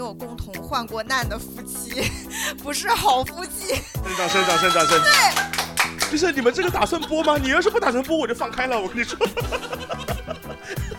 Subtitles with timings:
[0.00, 2.10] 有共同患过难的夫妻，
[2.62, 3.74] 不是好夫妻。
[4.02, 5.00] 生长生长生长生。
[5.02, 7.36] 对，就是你们这个打算播吗？
[7.36, 8.80] 你要是不打算播，我就放开了。
[8.80, 9.18] 我跟你说。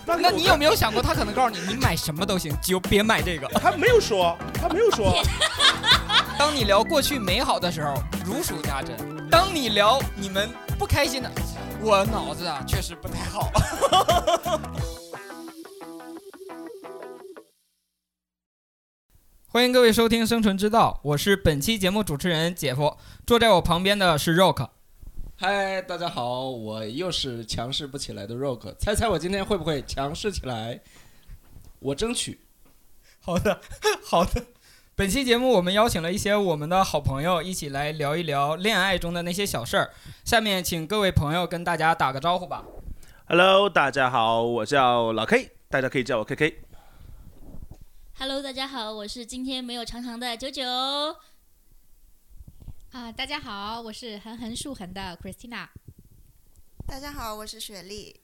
[0.06, 3.48] 那你有没有想过，他可能告诉你，你买什么都行，就别买这个。
[3.60, 5.24] 他没有说，他没有说。
[6.38, 7.96] 当你聊过去美好的时候，
[8.26, 8.96] 如数家珍；
[9.32, 11.32] 当你聊你们不开心的，
[11.82, 13.50] 我脑子啊确实不太好。
[19.54, 22.96] 欢迎各位收听《生存之道》，我是本期节目主持人姐夫，
[23.28, 24.70] 坐在我旁边的是 Rock。
[25.36, 30.80] 嗨，大家好，我又是强势不起来的 Rock，猜猜我今天会不会强势起来？
[31.80, 32.40] 我争取。
[33.20, 33.60] 好的，
[34.08, 34.42] 好的。
[34.96, 39.90] 本期节目我们邀请了一些我们的好朋友，一起来聊一聊恋爱中的那些小事儿。
[40.24, 42.64] 下面请各位朋友跟大家打个招呼吧。
[43.26, 46.54] Hello，大家好，我叫老 K，大家可以叫我 KK。
[48.22, 50.64] Hello，大家好，我是今天没有长长的九九。
[52.92, 55.66] 啊，大家好，我是横横竖横的 Christina。
[56.86, 58.22] 大家好，我是雪莉。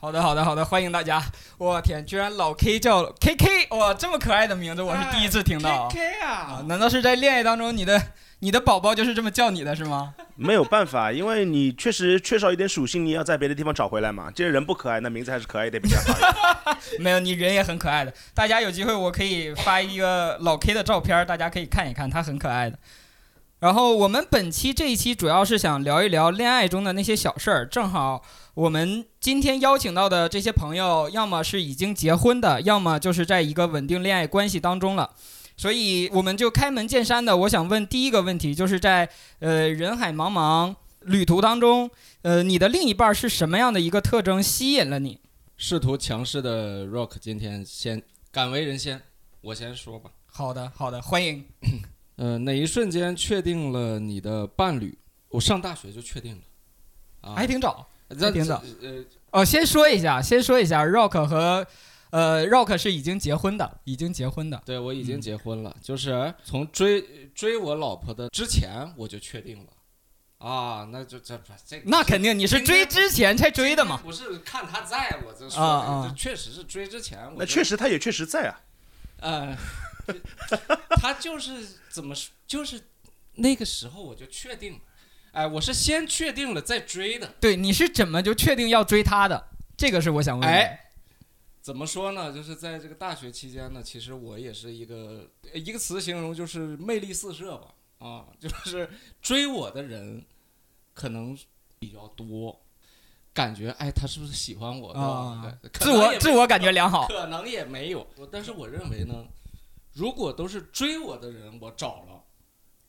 [0.00, 1.22] 好的，好的，好的，欢迎大家！
[1.58, 5.90] 我天，居然老 K 叫 KK，哇，这么可爱的名字，我是第一次听到。
[5.90, 6.64] KK 啊？
[6.66, 10.14] 难道是在恋爱当中，你的你的宝宝就是这么叫你的是吗？
[10.34, 14.32] 没有办法，因为你确实缺少一点属性，你要在别的地方找回来嘛。
[14.32, 16.76] 既然人不可爱，那名字还是可爱一点比较好。
[16.98, 18.12] 没有，你人也很可爱的。
[18.34, 22.76] 大家有机会，我可以发一个老 K 的照片，大家可以看一看，他很可爱的。
[23.60, 27.64] 然后我们本期这一期主要是想聊一聊恋爱中的那些小事儿。
[27.64, 35.10] 正好我们今天邀请到的这些朋友，要么是已经结婚的，要么就是在一个稳定恋爱关系当中了。
[35.62, 41.88] 所以我们就开门见山的，我想问第一个问题，就是在呃人海茫茫旅途当中，
[42.22, 45.20] 呃你的另一半是什么样的一个特征吸引了你？
[45.56, 48.02] 试图强势的 Rock 今天先
[48.32, 49.00] 敢为人先，
[49.40, 50.10] 我先说吧。
[50.26, 51.44] 好的，好的，欢迎。
[52.18, 54.98] 呃，哪一瞬间确定了你的伴侣？
[55.28, 56.42] 我上大学就确定了，
[57.30, 58.60] 啊，还挺早，还挺早。
[58.82, 61.64] 呃，哦，先说一下，先说一下，Rock 和。
[62.12, 64.62] 呃，Rock 是已经结婚的，已经结婚的。
[64.66, 67.02] 对，我已经结婚了，就是从追
[67.34, 73.96] 追我老婆的之前我就确定了，啊，那就这这那肯定你是追之前才追的嘛？
[73.96, 77.18] 不是看他在我这说，这确实是追之前。
[77.38, 78.60] 那确实他也确实在啊，
[79.20, 79.56] 呃，
[81.00, 82.78] 他就是怎么说，就是
[83.36, 84.80] 那个时候我就确定了，
[85.32, 87.34] 哎，我是先确定了再追的。
[87.40, 89.48] 对，你是怎么就确定要追他的？
[89.78, 90.46] 这个是我想问。
[90.46, 90.78] 哎。
[91.62, 92.32] 怎么说呢？
[92.32, 97.68] 就是在这个大学期间呢，其实我也是一个一个词形容，就是魅力四射吧。
[97.98, 98.90] 啊， 就是
[99.20, 100.24] 追我的人
[100.92, 101.38] 可能
[101.78, 102.60] 比较多，
[103.32, 104.90] 感觉哎，他是不是喜欢我？
[104.90, 107.06] 啊，自我自我感觉良好。
[107.06, 109.24] 可能也没有，但是我认为呢，
[109.92, 112.24] 如果都是追我的人，我找了，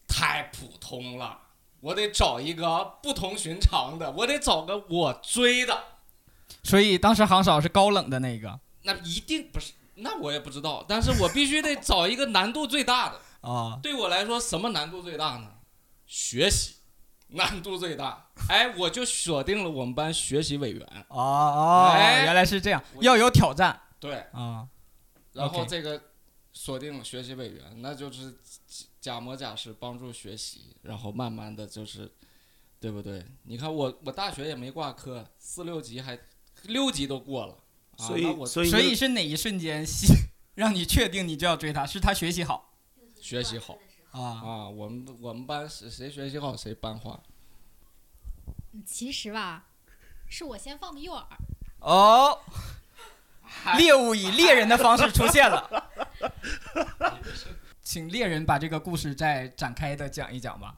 [0.08, 1.40] 太普通了，
[1.80, 5.84] 我得找一个不同寻常的，我得找个我追的。
[6.64, 8.60] 所以当时杭嫂是高冷的那个。
[8.84, 13.80] 那一定不是，那我也不知道，但是我必须得找一个难度最大的 啊。
[13.82, 15.52] 对我来说，什么难度最大呢？
[16.06, 16.76] 学习
[17.30, 18.30] 难度最大。
[18.50, 20.86] 哎，我就锁定了我们班学习委员。
[21.10, 23.80] 哦哦，原来是这样，要有挑战。
[24.00, 24.68] 对啊，
[25.32, 26.02] 然后这个
[26.52, 28.38] 锁定了学习委员，那就是
[29.00, 32.12] 假模假式帮助学习，然后慢慢的就是，
[32.80, 33.26] 对不对？
[33.44, 36.20] 你看我我大学也没挂科，四六级还
[36.64, 37.58] 六级都过了。
[37.98, 39.86] 所以，所以，所以是哪一瞬间
[40.56, 41.86] 让你确定你就要追他？
[41.86, 42.74] 是他学习好，
[43.20, 43.78] 学习好
[44.12, 44.70] 啊啊！
[44.70, 47.20] 我们我们班谁谁学习好谁班花。
[48.86, 49.66] 其实吧，
[50.28, 51.26] 是我先放的诱饵。
[51.80, 52.40] 哦，
[53.78, 55.92] 猎物以猎人的方式出现了。
[57.82, 60.76] 请猎人把这个故事再展开的讲一讲吧。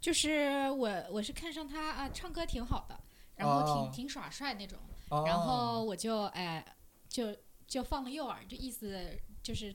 [0.00, 2.98] 就是我，我是看上他啊，唱歌挺好的，
[3.36, 4.78] 然后挺挺耍帅那种。
[5.26, 6.64] 然后我就哎，
[7.08, 7.34] 就
[7.66, 9.74] 就放了诱饵，就意思就是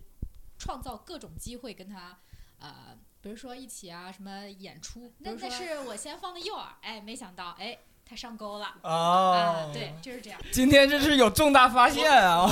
[0.58, 2.18] 创造各种机会跟他，
[2.60, 5.12] 呃，比如说一起啊，什么演出。
[5.18, 8.78] 那那是我先放的诱饵，哎，没想到哎，他上钩了。
[8.84, 10.40] 哦，对，就是这样。
[10.54, 12.48] 今天这是有重大发现啊！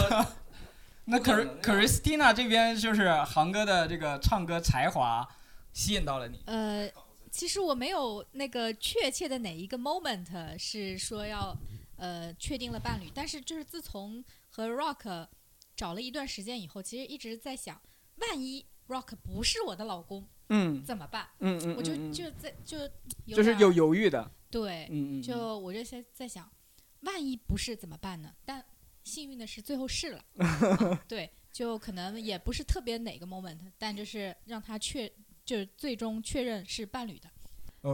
[1.06, 5.26] 那可是可是 Stina 这边就是航哥的这个唱歌才华
[5.72, 6.44] 吸引到了你。
[6.48, 6.90] 呃，
[7.32, 11.56] 其实我没有那个确切的哪一个 moment 是说要。
[11.98, 15.28] 呃，确定了伴侣，但是就是自从和 Rock
[15.76, 17.82] 找了一段时间以后，其实一直在想，
[18.16, 21.30] 万一 Rock 不是我的老公，嗯，怎么办？
[21.40, 22.78] 嗯嗯，我就就在就
[23.28, 26.50] 就是有犹豫的，对，嗯嗯，就我就在在想，
[27.02, 28.34] 万一不是怎么办呢？
[28.46, 28.64] 但
[29.04, 30.26] 幸运的是最后是了，
[31.08, 35.12] 对，就可能也不是特别哪个 moment，但就是让他确，
[35.46, 37.30] 就是最终确认是伴侣的。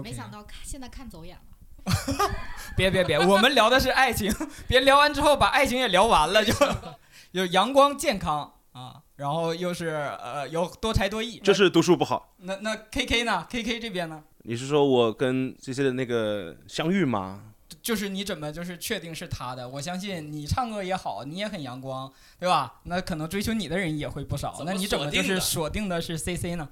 [0.03, 1.48] 没想到看现在看走眼了。
[2.75, 4.33] 别别别，我们聊的是爱情，
[4.67, 6.53] 别聊完之后把爱情也聊完了，就
[7.31, 9.87] 有阳光健康啊，然后又是
[10.23, 12.33] 呃有多才多艺，这是读书不好。
[12.37, 14.23] 那那 K K 呢？K K 这边呢？
[14.43, 17.41] 你是说我跟 C C 的那个相遇吗？
[17.81, 19.67] 就是你怎么就是确定是他的？
[19.67, 22.81] 我相信你唱歌也好，你也很阳光，对吧？
[22.83, 24.61] 那可能追求你的人也会不少。
[24.65, 26.67] 那你怎么就是锁定的是 C C 呢？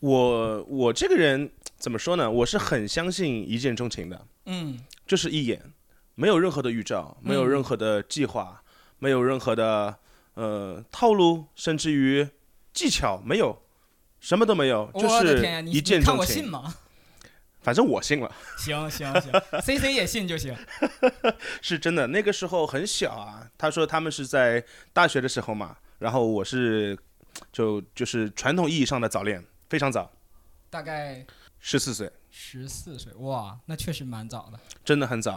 [0.00, 2.30] 我我这个人怎么说呢？
[2.30, 4.26] 我是很相信一见钟情的。
[4.44, 5.72] 嗯，就是一眼，
[6.14, 8.62] 没有任何的预兆，没有任何的计划，
[8.98, 9.96] 没有任何的
[10.34, 12.28] 呃套路，甚至于
[12.72, 13.62] 技巧，没有，
[14.20, 16.04] 什么都没有，就是一见钟情。
[16.04, 16.74] 看我信吗？
[17.66, 18.32] 反正我信了。
[18.56, 20.56] 行行行， C C 也信就行。
[21.60, 23.44] 是真的，那个时候很小啊。
[23.58, 26.96] 他说他们是在大学的时候嘛，然后我是
[27.50, 30.08] 就就是传统意义上的早恋，非常早，
[30.70, 31.26] 大概
[31.58, 32.08] 十四岁。
[32.30, 35.36] 十四岁，哇，那确实蛮早的，真的很早。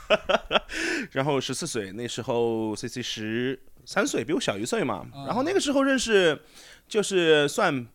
[1.12, 5.06] 然后十四岁那时候，C C 十三岁，比我小一岁嘛。
[5.26, 6.40] 然后那个时候认识，
[6.88, 7.86] 就是算。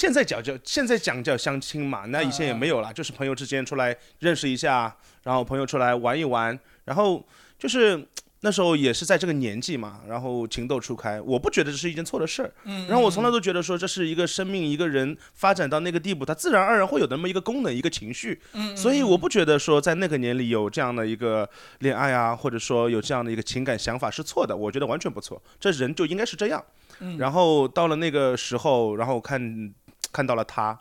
[0.00, 7.22] 现在讲叫现在讲叫相亲嘛，那以前也没有了，就是朋友之间出来认识一下，然后朋友出来玩一玩，然后
[7.58, 8.02] 就是
[8.40, 21.46] 那时候也是在这个年纪嘛，然后情窦初开，我不觉得这是一件错的事儿，嗯，然后我从来都觉得说这是一个生命一个人发展到那个地步，他自然而然会有那么一个功能一个情绪，嗯，所以我不觉得说在那个年里有这样的一个
[21.80, 26.64] 恋爱啊，或者说有这样的一个情感想法是错的，我觉得完全不错，这人就应该是这样，
[27.00, 29.74] 嗯，然后到了那个时候，然后看。
[30.12, 30.78] 看到了他，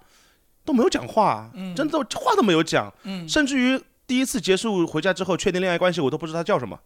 [0.66, 2.94] 都没有讲话，真的话都没有讲，
[3.28, 6.80] 甚至于第一次结束回家之后确定恋爱关系，我都不知道他叫什么。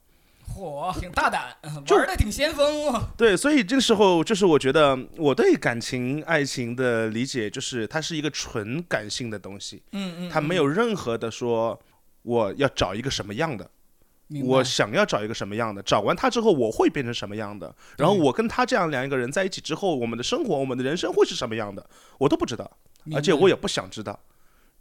[0.55, 2.93] 嚯，挺大胆，玩的挺先锋。
[3.17, 9.81] 对，所以这个时候就是我觉得我对感情、爱情的理解，就是它是一个纯感性的东西。
[9.93, 11.79] 嗯嗯，它没有任何的说
[12.23, 13.67] 我要找一个什么样的。
[14.41, 15.81] 我想要找一个什么样的？
[15.83, 17.75] 找完他之后，我会变成什么样的？
[17.97, 21.85] 然后我跟他这样两个人在一起之后，我们的生活、我们的人生会是什么样的？
[22.17, 22.69] 我都不知道，
[23.13, 24.19] 而且我也不想知道，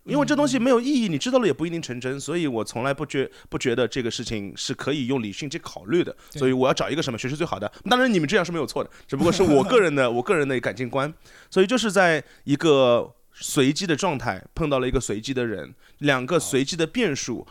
[0.04, 2.18] 因为这东西没有意义，你知道了也不一定成真。
[2.18, 6.14] 所以我从来不觉不觉得这个事情是可以用理性去考虑的。
[6.30, 7.70] 所以我要找一个什么学习最好的？
[7.90, 11.12] 当然你们这样是没有错的，只不过是我个人的 我个人的感情观。
[11.50, 17.46] 所以就是在一个随机的状态碰到了一个随机的人，两个随机的变数。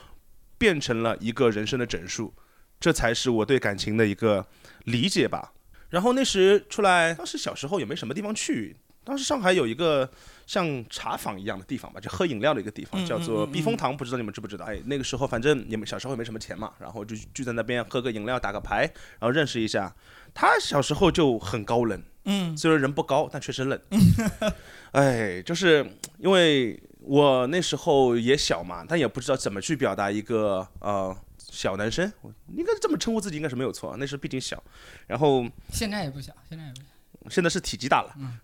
[0.61, 2.31] 变成了一个人生的整数，
[2.79, 4.45] 这才是我对感情的一个
[4.83, 5.53] 理解吧。
[5.89, 8.77] 然后那时出来，当时小时候也没什么地方去。
[9.03, 10.07] 当时上海有一个
[10.45, 14.65] 像茶坊一样的地方吧，就喝饮料的一个地方，叫做避风塘，不知道你们知不知道？
[14.65, 18.81] 哎，那个时候反正你们小时候也没什么钱嘛，然后就聚在那边喝个饮料，打个牌，
[19.19, 19.91] 然后认识一下。
[20.35, 23.81] 他小时候就很高冷，嗯，虽然人不高，但确实冷。
[24.93, 25.83] 哎，就是
[26.19, 26.79] 因为。
[27.01, 32.11] 我那时候也小嘛，但也不知道怎么去表达一个呃小男生，
[32.55, 33.95] 应该这么称呼自己应该是没有错。
[33.97, 34.63] 那时候毕竟小，
[35.07, 38.15] 然后现在也不小，现在也不小，现在是体积大了。
[38.17, 38.37] 嗯，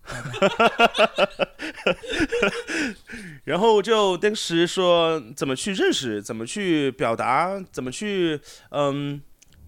[3.45, 9.21] 然后就当时说怎么去认识，怎么去表达，怎么去嗯。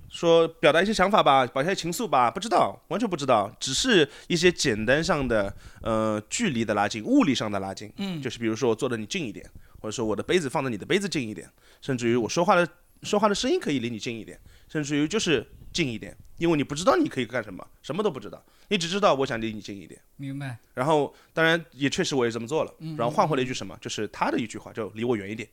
[0.09, 9.45] 说表达一些想法吧，表达一些情愫吧，不知道，完全不知道，只是一些简单上的呃距离的拉近，物理上的拉近，嗯，就是比如说我坐的你近一点，
[9.79, 11.47] 或者说我的杯子放的你的杯子近一点，
[11.81, 12.67] 甚至于我说话的
[13.03, 18.43] 说话的声音可以离你近一点，甚至于就是近一点，因为你不知道你可以干什么，什么都不知道。
[18.69, 20.57] 你只知道我想离你近一点，明白。
[20.73, 25.47] 然后当然也确实我也这么做了，然后换回了一句什么，就是他的一句话，就离我远一点。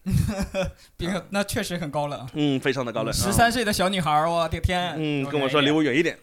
[0.97, 2.29] 别，那确实很高冷。
[2.35, 3.13] 嗯，非常的高冷。
[3.13, 4.95] 十三岁的小女孩，我的天。
[4.97, 6.19] 嗯，跟我说离我远一点。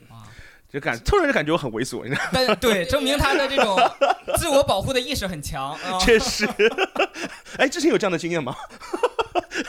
[0.73, 2.29] 就感突然就感觉我很猥琐，你知道吗？
[2.33, 3.77] 但对，证明他的这种
[4.37, 5.77] 自我保护的意识很强。
[5.99, 6.49] 确实。
[7.59, 8.55] 哎，之前有这样的经验吗？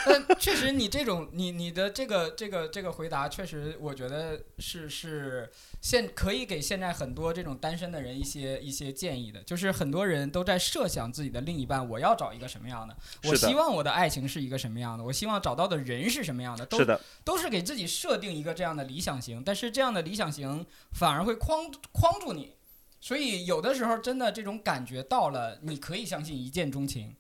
[0.07, 5.51] 但确实，你这种你你的这个这个这个回答，确实我觉得是是
[5.83, 9.41] 现可以给现在很多这种单身的人一些一些建议的。
[9.43, 12.97] 就是很多人都在设想自己的另一半，我要找一个什么样的？
[13.25, 15.05] 我希望我的爱情是一个什么样的？
[15.05, 16.67] 我希望找到的人是什么样的？
[16.75, 22.55] 是的，都是给自己设定一个这样的理想型，但是这样的理想型反而会框框住你。
[23.01, 27.15] 所以有的时候真的这种感觉到了，你可以相信一见钟情。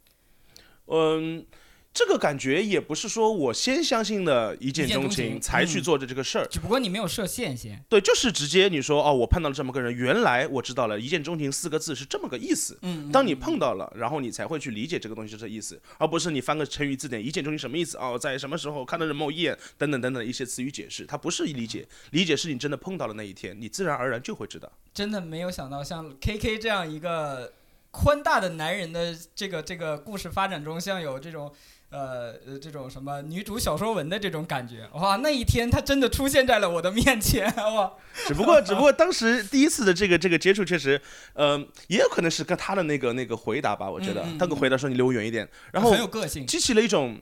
[0.86, 1.46] 嗯。
[1.94, 7.80] 这个感觉也不是说我先相信了一见钟情才去做的这个事儿，只不过你没有设限先。
[7.88, 12.76] 对，就是直接你说哦，我碰到了这么个人，原来我知道了一见钟情四个字是这么个意思。
[12.82, 17.96] 嗯，当你碰到了，然后你才会去理解这个东西是这意思，而不是你翻个成语字典，一见钟情什么意思？
[17.98, 24.68] 哦，在什么时候看到人某一眼，等等等等一些词语解释，它不是理解，理解是你真的碰到了那一天，你自然而然就会知道。
[24.92, 27.52] 真的没有想到像 K K 这样一个
[27.92, 31.54] 宽大的男人的这个这个故事发展中，像有这种。
[31.94, 37.92] 呃呃，这种什么女主小说文的这种感觉，哇，那一天她真的出现在了我的面前，哇！
[38.26, 41.00] 只不过， 只不过当时第一次的这个这个接触，确实，
[41.34, 47.20] 呃，也有可能是跟他的那个那个回答吧，我觉得，他跟回答说你离我远一点，然后很有个性，激起了一种。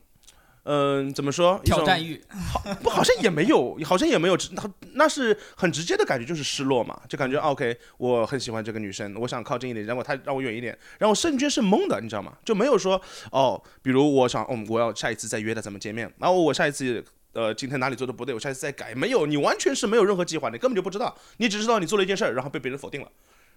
[0.65, 1.61] 嗯，怎么说？
[1.65, 12.37] 挑战欲，好不好像也没有，好像也没有， 那那是很直接的感觉，就是失落嘛，就感觉 OK，我很喜欢这个女生，我想靠近一点，然后她让我远一点，然后甚至是懵的，你知道吗？
[12.45, 13.01] 就没有说
[13.33, 23.11] 哦，比如我想，嗯，我要下一次再约她怎么见面，然后我下一次，呃，今天哪里做的不对，我下一次再改，没有，你完全是没有任何计划，你根本就不知道，你只知道你做了一件事儿，然后被别人否定了，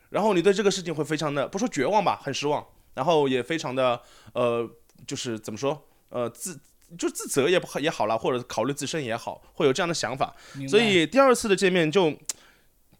[0.10, 4.02] 然后你对这个事情会非常的不说绝望吧，很失望，然后也非常的
[4.34, 4.68] 呃，
[5.06, 6.60] 就是怎么说，呃自。
[6.98, 10.36] 就自责也不好也好了，或者考虑自身也好，会有这样的想法。
[10.68, 12.14] 所以第二次的见面就，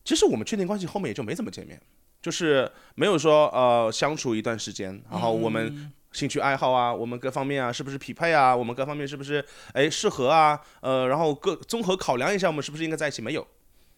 [0.04, 1.80] 其实我们确定关系后面也就没怎么见面，
[2.22, 13.46] 就是没有说呃相处一段时间，然后我们兴趣爱好啊，我们各方面啊是不是匹配啊，我们各方面是不是哎适合啊，呃然后各综合考量一下我们是不是应该在一起，没有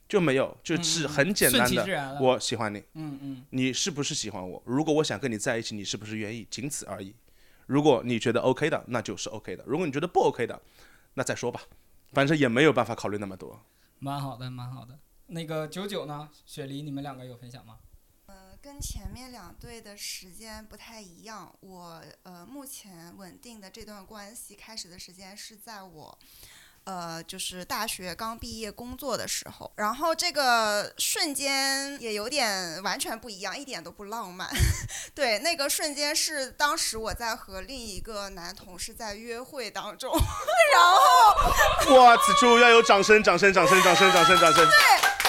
[0.09, 4.61] 就没有，就是很简单的，我喜欢你，嗯嗯，你是不是喜欢我？
[4.65, 6.45] 如果我想跟你在一起，你是不是愿意？
[6.49, 7.13] 仅此而已。
[7.67, 10.59] 如果你觉得 OK 的，那就是 OK 的；如果你觉得不 OK 的，
[11.13, 11.61] 那再说吧，
[12.11, 13.63] 反正也没有办法考虑那么多。
[13.99, 14.97] 蛮好的，蛮好的。
[15.27, 16.29] 那个九九呢？
[16.45, 17.79] 雪梨，你们两个有分享吗？
[18.27, 21.53] 呃，跟前面两对的时间不太一样。
[21.61, 26.19] 我呃，目前稳定的这段关系开始的时间是在我。
[26.87, 34.47] 呃，就是大学刚毕业工作的时候，然后这个瞬间也有点完全不一样，一点都不浪漫。
[35.13, 40.81] 对，那个瞬间是当时我在和另一个男同事在约会当中， 然
[41.91, 44.65] 后，哇，此处要有掌声，掌声，掌声，掌声，掌声，掌声。
[44.65, 45.26] 对。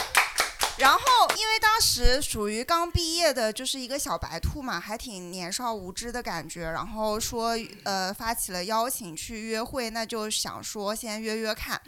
[0.79, 1.01] 然后，
[1.37, 6.71] 因为当时属于刚毕业的，就是一个小白兔嘛，还挺年少无知的感觉。
[6.71, 11.81] 然后说，呃，发起了邀请去约会，那就想说先约约看。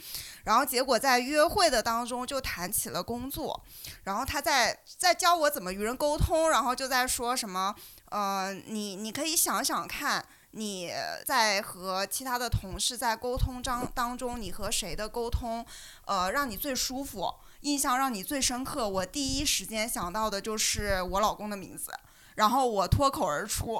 [0.42, 3.62] 然后结果在约会的当中就谈起了工作，
[4.02, 7.72] 然后他在在教我怎么与人沟通，然后就在说什么，
[8.06, 10.92] 呃，你你可以想想看，你
[11.24, 15.64] 在和其他的同事在沟通当当中，你和谁的沟通，
[16.06, 17.32] 呃，让你最舒服。
[17.60, 21.92] 印象让你最深刻，我第一时间想到的就是我老公的名字。
[22.40, 23.78] 然后我脱口而出，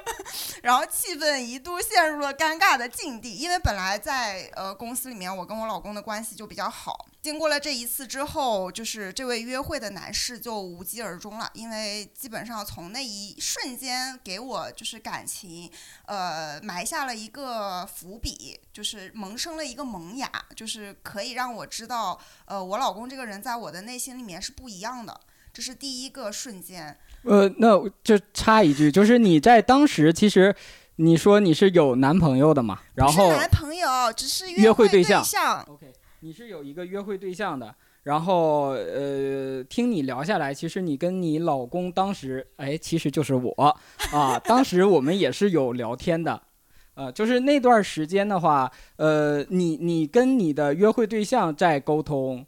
[0.64, 7.06] 然后气氛一度陷入了尴尬的境地，因为本来在呃公司里面，我跟我老公的关系就比较好。
[7.20, 15.70] 经过了这一次之后，就是这位约会的男士就无疾而终了，因为基本上从那一瞬间给我就是感情，
[16.06, 20.26] 呃埋下了一个伏笔，就是萌生了一个萌芽，
[20.56, 25.20] 就是可以让我知道，呃我老公这个人在我的内心里面是不一样的。
[25.52, 26.98] 这是第一个瞬间。
[27.24, 30.54] 呃，那就插一句，就是你在当时，其实
[30.96, 32.80] 你说你是有男朋友的嘛？
[32.94, 33.86] 然后男朋友
[34.16, 35.22] 只是约会对象。
[35.68, 37.74] OK，你是有一个约会对象的。
[38.02, 43.76] 然后呃，听你聊下来，其实你跟你老公当时，哎，其实就是我
[44.10, 44.38] 啊。
[44.38, 46.40] 当时我们也是有聊天的，
[46.96, 52.44] 呃，就是那段时间的话，呃，你你跟你的约会对象在沟通。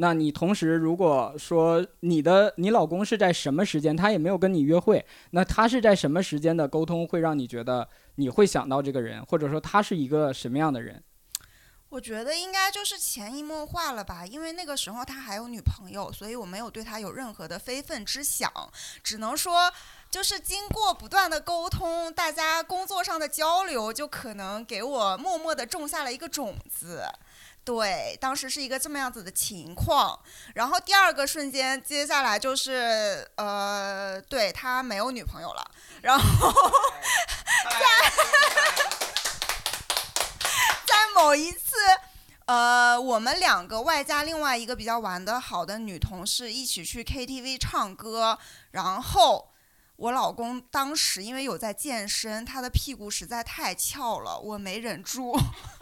[0.00, 11.02] 那你同时如果说你的你老公是在什么时间，他也没有跟你约会，那他是在什么时间的沟通会让你觉得你会想到这个人，或者说他是一个什么样的人？
[11.88, 18.52] 我觉得应该就是潜移默化了吧，因为那个时候他还有女朋友，所以我没有对他有任何的非分之想，
[19.02, 19.72] 只能说
[20.10, 27.02] 就是经过不断的沟通，大家工作上的交流，就可能给我默默的种下了一个种子。
[27.68, 30.18] 对，当时是一个这么样子的情况，
[30.54, 35.70] 然后第二个瞬间，接下来就是呃，对他没有女朋友了，
[36.00, 36.50] 然后
[37.64, 38.10] 在
[40.88, 41.76] 在某一次，
[42.46, 48.38] 呃，我们两个外加另外一个比较玩的好的女同事一起去 KTV 唱歌，
[48.70, 49.50] 然后。
[49.98, 55.36] 我老公当时因为有在健身，他的屁股实在太翘了，我没忍住，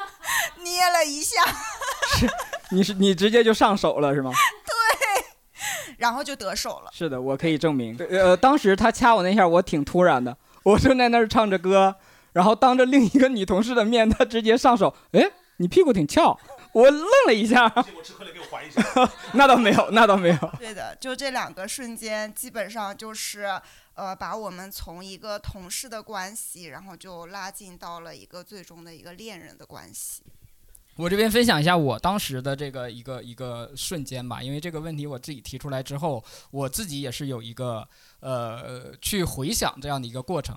[0.65, 1.37] 捏了一下。
[2.17, 2.27] 是，
[2.71, 4.33] 你是你直接就上手了是吗？
[4.67, 5.25] 对，
[5.99, 6.91] 然后就得手了。
[6.95, 7.95] 是的，我可以证明。
[8.09, 11.97] 呃，当时他掐我那下，我挺突然的，我正在那儿唱着歌，
[12.33, 16.41] 然后当着另一个女同事的面，他直接上手，哎，你屁股挺翘。
[16.77, 17.65] 我愣了一下，
[17.97, 18.83] 我吃亏了给我还一下。
[19.33, 20.53] 那倒没有，那倒没有。
[20.59, 23.59] 对的，就这两个瞬间，基本上就是
[23.95, 30.23] 呃，把我们从一个同事的关系，然后就拉近到了一个最终的一个恋人的关系。
[30.97, 37.87] 我这边分享一下我当时的这个一个一个瞬间吧，因为这个问题我自己提出来之后，我自己也是有一个
[38.21, 40.55] 呃去回想这样的一个过程。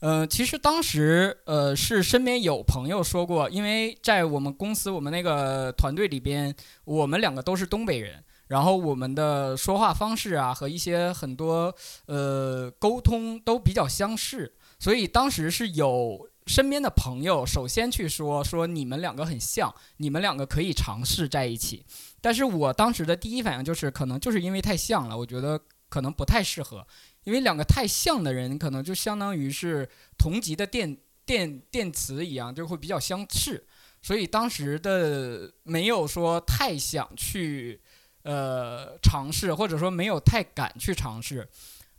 [0.00, 11.74] 嗯，其实当时呃是身边有朋友说过，因为在我们公司我们那个团队里边，我们两个都是东北人，然后我们的说话方式啊和一些很多
[12.06, 21.84] 呃沟通都比较相似，所以当时是有身边的朋友首先去说说你们两个很像，你们两个可以尝试在一起，
[22.20, 26.86] 但是我当时的第一反应就是可能就是因为太像了，我觉得可能不太适合。
[27.28, 33.66] 因为两个太像的人，可能就相当于是同级的电电电磁一样，就会比较相似，
[34.00, 37.82] 所以当时的没有说太想去
[38.22, 41.46] 呃尝试，或者说没有太敢去尝试，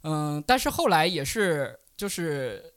[0.02, 2.74] 嗯，但是后来也是就是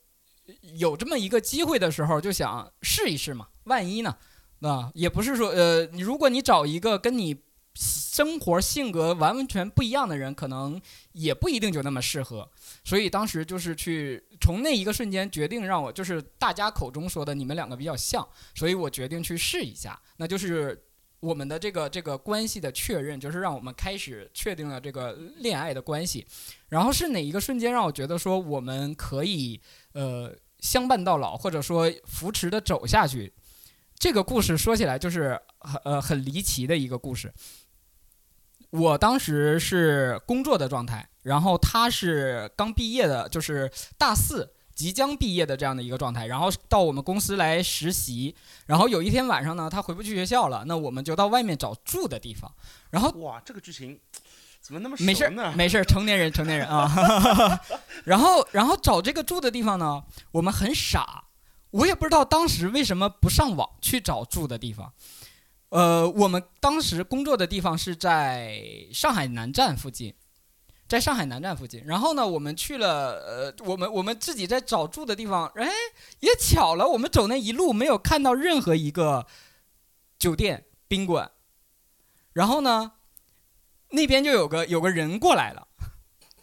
[0.75, 4.15] 有这么一个机会的时候，就想试一试嘛，万一呢？
[4.59, 7.45] 那，也不是说呃，如果你找一个跟你。
[7.75, 10.81] 生活性格完完全不一样的人，可能
[11.13, 12.49] 也不一定就那么适合。
[12.85, 19.99] 所以当时就是去从那一个瞬间决定让我就是大家口中说的你们两个比较像，所以我决定去试一下。
[20.19, 20.79] 那就是
[21.21, 26.27] 我们的这个这个关系的确认，就是让我们开始确定了这个恋爱的关系。
[26.69, 29.59] 然后是哪一个瞬间让我觉得说我们可以
[29.93, 33.33] 呃相伴到老，或者说扶持的走下去？
[33.99, 37.33] 这个故事说起来就是很呃很离奇的一个故事。
[38.73, 48.35] 我当时是工作的状态，然后他是刚毕业的，就是大四即将毕业的这样的一个状态，然后到我们公司来实习。
[48.65, 52.51] 然后有一天晚上呢，他回不去学校了，那我们就到外面找住的地方。
[52.89, 54.01] 然后哇，这个剧情
[54.63, 56.91] 怎么那么没事没事，成年人成年人啊。
[58.05, 61.25] 然后 然后找这个住的地方呢，我们很傻，
[61.73, 64.91] 我也不知道当时为什么不上网去找住的地方。
[65.73, 68.63] 呃，我们当时工作的地方是在
[68.93, 70.13] 上海南站附近，
[70.87, 71.83] 在上海南站附近。
[71.87, 75.47] 然后呢，我们去了，呃，我们我们自己在找住的地方。
[75.55, 75.67] 哎，
[76.21, 79.27] 也巧了，我们走那一路没有看到任何一个
[80.19, 81.31] 酒店宾馆。
[82.35, 82.93] 然后呢，
[83.93, 85.69] 那边就有个有个人过来了，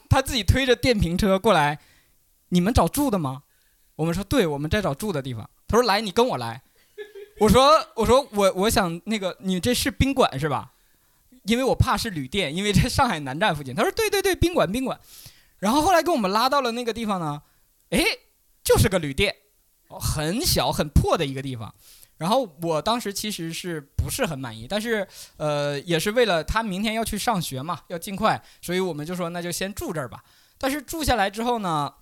[0.09, 1.79] 他自己推着电瓶车过来。
[2.49, 3.43] 你们找住的吗？
[3.95, 5.47] 我们说对，我们在找住的地方。
[5.67, 6.63] 他说来，你跟我来。
[7.39, 10.71] 我说，我说，我我想那个，你这是宾馆是吧？
[11.43, 13.73] 因为我怕是旅店，因为在上海南站附近。
[13.73, 14.99] 他说，对对对，宾馆宾馆。
[15.59, 17.41] 然后后来给我们拉到了那个地方呢，
[17.91, 18.03] 哎，
[18.63, 19.33] 就是个旅店，
[19.87, 21.73] 很小很破的一个地方。
[22.17, 30.21] 然后我当时其实是不是很满意，但是呃，也是为了他明天要去上学嘛，要尽快，所以我们就说那就先住这儿吧。
[30.57, 31.93] 但是住下来之后呢？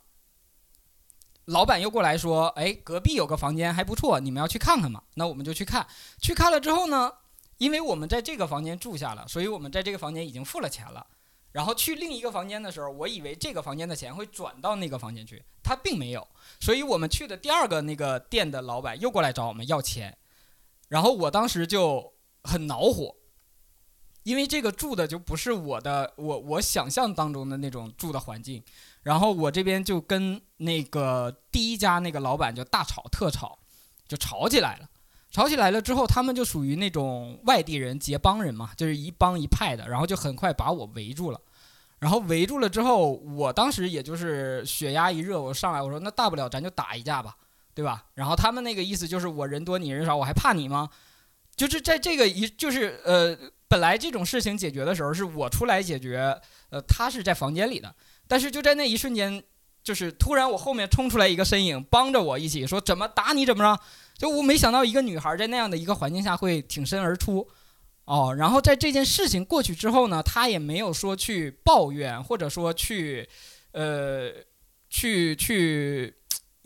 [1.47, 5.87] 老板又过来说：“哎，隔壁有个房间还不错，你们要去看看吗？”那我们就去看。
[6.19, 7.11] 去看了之后呢，
[7.57, 11.07] 因为我们在这个房间住下了，所以我们在这个房间已经付了钱了。
[11.53, 16.27] 然后去另一个房间的时候，我以为这个房间的钱会转到那个房间去，他并没有。
[16.59, 20.17] 所以我们去的第二个那个店的老板又过来找我们要钱。
[20.89, 23.15] 然后我当时就很恼火，
[24.23, 28.61] 因为这个住的就不是我的，我我想象当中的那种住的环境。
[29.07, 33.57] 然后我这边就跟那个第一家那个老板就大吵特吵，
[34.05, 34.89] 就吵起来了。
[35.31, 41.39] 吵起来了之后，他们就属于那种外地人结帮人嘛，就是一帮一派的，然后就很快把我围住了。
[41.99, 47.37] 然后围住了之后，我当时也就是血压一热，我上来我说那大不了咱就打一架吧，
[47.73, 48.03] 对吧？
[48.13, 50.89] 然后他们那个意思就是我人多你人少，我还怕你吗？
[51.55, 53.37] 就是在这个一就是呃，
[53.69, 56.37] 本来这种事情解决的时候是我出来解决，
[56.71, 57.95] 呃，他是在房间里的。
[58.27, 59.41] 但是就在那一瞬间，
[59.83, 63.81] 就是突然我后面冲出来一个身影，帮着我一起说怎么打你怎么着？
[64.17, 67.47] 就我没想到一个女孩在那样的一个环境下会挺身而出，
[68.05, 73.27] 哦，然后在这件事情过去之后呢，她也没有说去抱怨或者说去，
[73.71, 74.31] 呃，
[74.89, 76.13] 去去。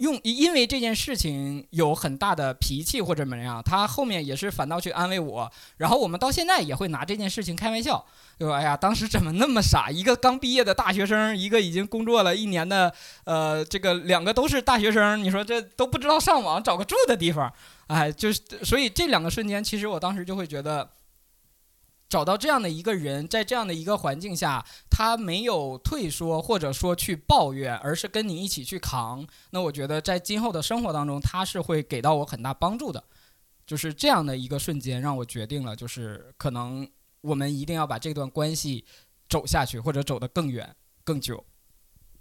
[0.01, 8.03] 用因为这件事情有很大的脾气或者怎么样，他后面也是反倒去安慰我，然后我们到现在也会拿这件事情开玩笑，
[8.37, 8.57] 对吧？
[8.57, 9.89] 哎呀，当时怎么那么傻？
[9.91, 12.91] 一个刚毕业的大学生，一个已经工作了一年的，
[13.25, 17.53] 呃，这个两个都是大学生，你说这都不知道上网找个住的地方，
[17.87, 20.89] 哎，就是所以这两个瞬间，其实我当时就会觉得，
[22.11, 29.25] 找到这样的一个人，在这样的一个环境下，他没有退缩或者说去抱怨，而是跟你一起去扛。
[29.51, 33.01] 那我觉得在今后的生活当中，他是会给到我很大帮助的。
[33.65, 36.85] 就是这样的一个瞬间，让我决定了，就是可能
[37.21, 38.83] 我们一定要把这段关系
[39.29, 41.41] 走下去，或者走得更远、更久。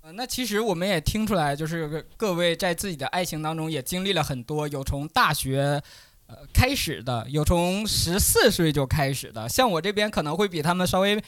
[0.03, 5.83] 呃，那其实我们也听出来，就是各位在自己的爱情当中也经历了很多，有从大学。
[6.31, 11.21] 呃，开始的有从十四岁就开始的，像我这边可能会比他们稍微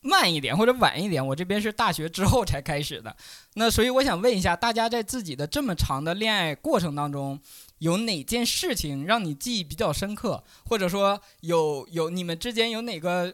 [0.00, 3.16] 慢一点或者晚一点，我这边是大学之后才开始的。
[3.54, 7.38] 那所以我想问一下，大家在自己的这么长的恋爱过程当中，
[7.78, 13.32] 有哪件事情让你记忆比较深刻，或者说有有你们之间有哪个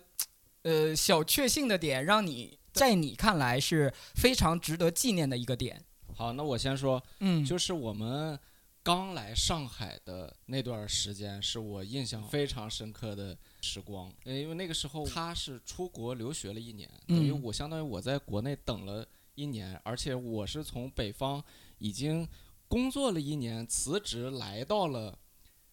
[0.65, 5.81] 呃小确幸的点，让你在你看来是非常值得纪念的一个点？
[6.15, 8.39] 好，那我先说，嗯，就是我们。
[8.87, 21.43] 刚来上海的那段时间是我印象非常深刻的时光，因为那个时候他是出国留学了一年，等于我相当于我在国内等了一年，而且我是从北方
[21.79, 22.29] 已经
[22.69, 25.19] 工作了一年，辞职来到了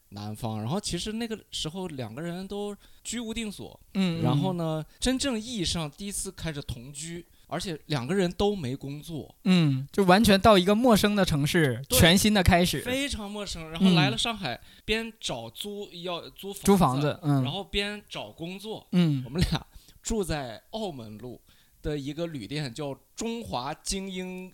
[0.09, 7.23] 南方，然后其实那个时候两个人都居无定所，嗯，然后呢，真正意义上第一次开始同居。
[7.47, 13.69] 而且两个人都没工作，嗯，就完全到一个陌生的城市，全新的开始，非常陌生。
[13.69, 19.65] 然后来了上海，边找租要租租房子，嗯，然后边找工作，嗯，我们俩
[20.01, 21.39] 住在澳门路
[21.81, 24.51] 的一个旅店，叫中华精英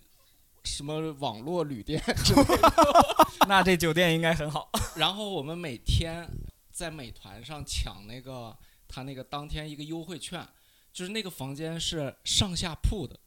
[0.64, 2.02] 什么网络旅店，
[3.48, 4.68] 那这酒店应该很好。
[4.96, 6.28] 然后我们每天
[6.70, 8.54] 在美团上抢那个
[8.86, 10.46] 他那个当天一个优惠券。
[10.92, 13.18] 就是那个房间是上下铺的，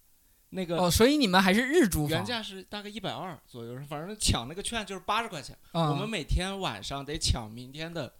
[0.49, 5.57] 那个哦，所以你们还是日租原价是大概一百二左右，反正抢那个券就是八十块钱。
[5.71, 8.13] 我们每天晚上得抢明天的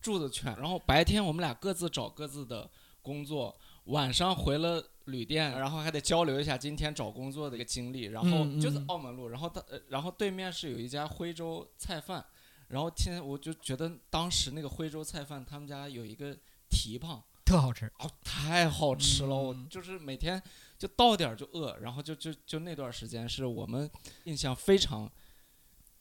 [0.00, 2.70] 住的券，然后白天我们俩各自找各自的
[3.02, 3.54] 工作，
[3.86, 8.04] 晚上回了旅店，然后还得交流一下今天找工作的一个经历。
[8.04, 12.24] 然后就在澳门路，然后他然后对面是有一家徽州菜饭，
[12.68, 16.34] 然后天我就觉得当时那个徽州菜饭他们家有一个
[16.70, 17.22] 蹄膀。
[17.44, 19.34] 特好吃哦，太好吃了！
[19.34, 20.42] 我就是每天
[20.78, 23.90] 就到点儿就饿，然后就就就那段时间是我们
[24.24, 25.10] 印象非常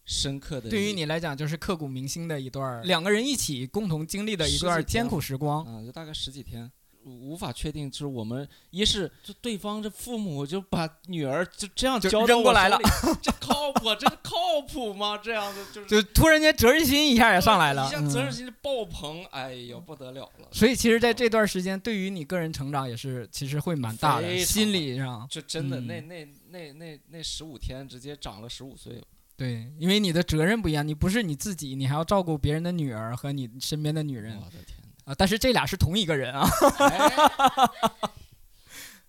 [0.06, 0.70] 深刻的。
[0.70, 5.66] 对于你来讲，就是刻骨铭心的一段两个人一起共同经历的一段艰苦时光。
[5.68, 6.72] 嗯，就大概十几天。
[7.04, 12.78] 无法确定，就是我们一是就对方这父母就把女儿就这样交扔过来了，
[13.22, 13.94] 这靠谱？
[14.00, 15.18] 这靠谱吗？
[15.18, 20.48] 这样的就是就突然间责任心一下也上来了，一下责任心爆棚，哎呦不得了了。
[20.52, 25.28] 所以其实，在这段时间，对于你个人成长也是其实会蛮大的，心理上。
[25.30, 29.02] 就真的那那那那那十五天，直接长了十五岁。
[29.36, 34.38] 对，因为你的责任不一样，你不是你自己，你还要照顾别人的女儿和你身边的女人。
[34.38, 34.78] 我的天。
[35.06, 35.14] 啊！
[35.18, 36.48] 但是这俩是同一个人啊。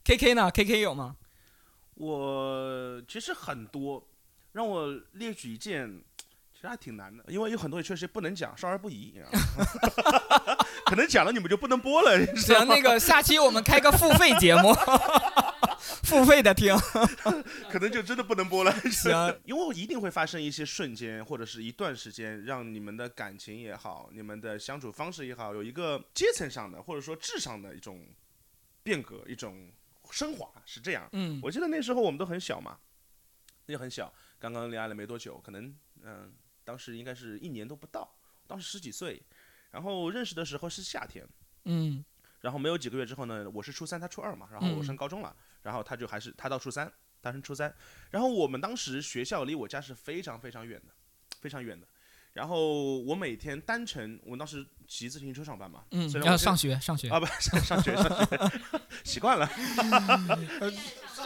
[0.05, 1.15] K K 呢？K K 有吗？
[1.95, 4.05] 我其实很多，
[4.53, 6.03] 让我列举一件，
[6.53, 9.15] 其实还挺难的，因为有很多也确实不能讲，少儿不宜。
[10.85, 12.27] 可能讲了你们就不能播了。
[12.37, 14.75] 行，那个下期我们开个付费节目。
[16.03, 16.75] 付费的听，
[17.71, 18.73] 可能就真的不能播了。
[18.91, 28.07] 行，因为一定会发生一些瞬间，或者是一段时间，让你们的感情也好，你们的相处方式也好，有一个阶层上的，或者说智商的一种
[28.83, 29.71] 变革，一种
[30.11, 31.09] 升华，是这样。
[31.13, 32.79] 嗯，我记得那时候我们都很小嘛，
[33.67, 36.33] 也很小，刚刚恋爱了没多久，可能嗯，
[36.65, 38.17] 当时应该是一年都不到，
[38.47, 39.23] 当时十几岁，
[39.71, 41.27] 然后认识的时候是夏天，
[41.65, 42.05] 嗯。
[42.41, 47.75] 然后没有几个月之后呢，我是初三，他初二嘛，然后我升高中了，然后他就还是他到初三，他升初三，
[48.11, 50.93] 然后我们当时学校离我家是非常非常远的，
[51.41, 51.87] 非常远的，
[52.35, 58.39] 然后我每天单程，我当时骑自行车上班嘛，嗯，要上学上学啊不上上学上学，
[59.05, 59.91] 习惯了， 上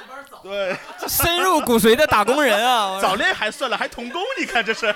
[0.09, 0.77] 班早，对，
[1.09, 4.95] 深入骨髓的打工人啊， 早恋还算了，还童工，你看这是，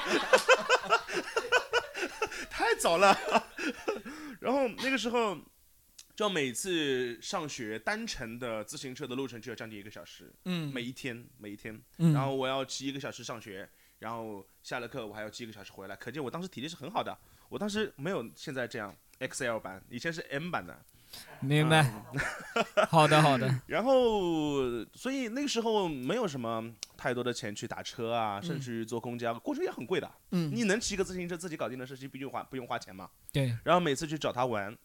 [2.48, 3.18] 太早了，
[4.38, 5.36] 然后那个时候。
[6.14, 17.16] 就每次上学单程的自行车的路程就要将近一个小时，嗯，每一天每一天，然后我要骑一个小时上学，然后下了课我还要骑一个小时回来，可见我当时体力是很好的。
[17.48, 20.78] 我当时没有现在这样 XL 版，以前是 M 版的。
[21.40, 21.82] 明白。
[22.88, 23.46] 好的 好的。
[23.68, 30.10] 然后所以那个时候没有什么太多的钱去打车啊，甚至于坐公交，过程也很贵的。
[30.30, 30.50] 嗯。
[30.54, 33.10] 你能骑个自行车自己搞定的事情，不用花不用花钱嘛？
[33.32, 33.54] 对。
[33.64, 34.76] 然后每次去找他玩。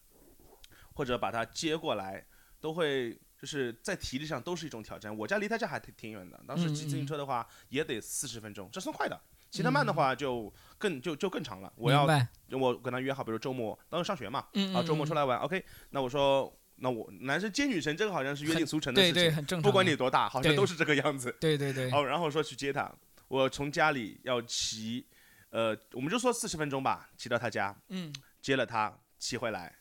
[0.98, 2.26] 或者把他接过来，
[2.60, 5.16] 都会就是在体力上都是一种挑战。
[5.16, 9.16] 我家离他家还挺挺远的，当时骑自行车的话也得四十分钟，这算快的。
[9.48, 11.72] 骑得慢的话就更就就更长了。
[11.76, 12.04] 我要
[12.50, 14.40] 我跟他约好，比如周末当时上学嘛，
[14.74, 16.52] 啊周末出来玩，OK，那我说。
[16.80, 19.68] 那我男生接女生，这个好像是约定俗成的事情，对对，很正常。
[19.68, 21.36] 不管你多大，好像都是这个样子。
[21.40, 21.90] 对对对。
[21.90, 22.88] 哦，然后说去接她，
[23.26, 25.04] 我从家里要骑，
[25.50, 29.74] 呃，我们就说四十分钟吧，骑到她家，嗯，接了她，骑回来，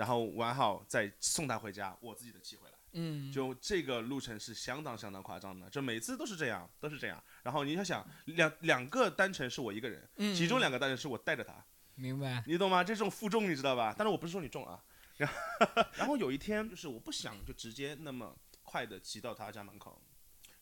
[0.00, 7.22] 然后玩好再送他回家，我自己的骑回来，嗯，就这个路程是相当相当夸张的，就每次都是这样，都是这样。
[7.42, 11.62] 然后你要想，两两个单程是我一个人，嗯其中两个单程是我带着他，
[11.96, 12.42] 明白？
[12.46, 12.82] 你懂吗？
[12.82, 13.94] 这种负重你知道吧？
[13.94, 14.82] 但是我不是说你重啊。
[15.98, 20.00] 然后有一天，就是我不想就直接那么快的骑到他家门口，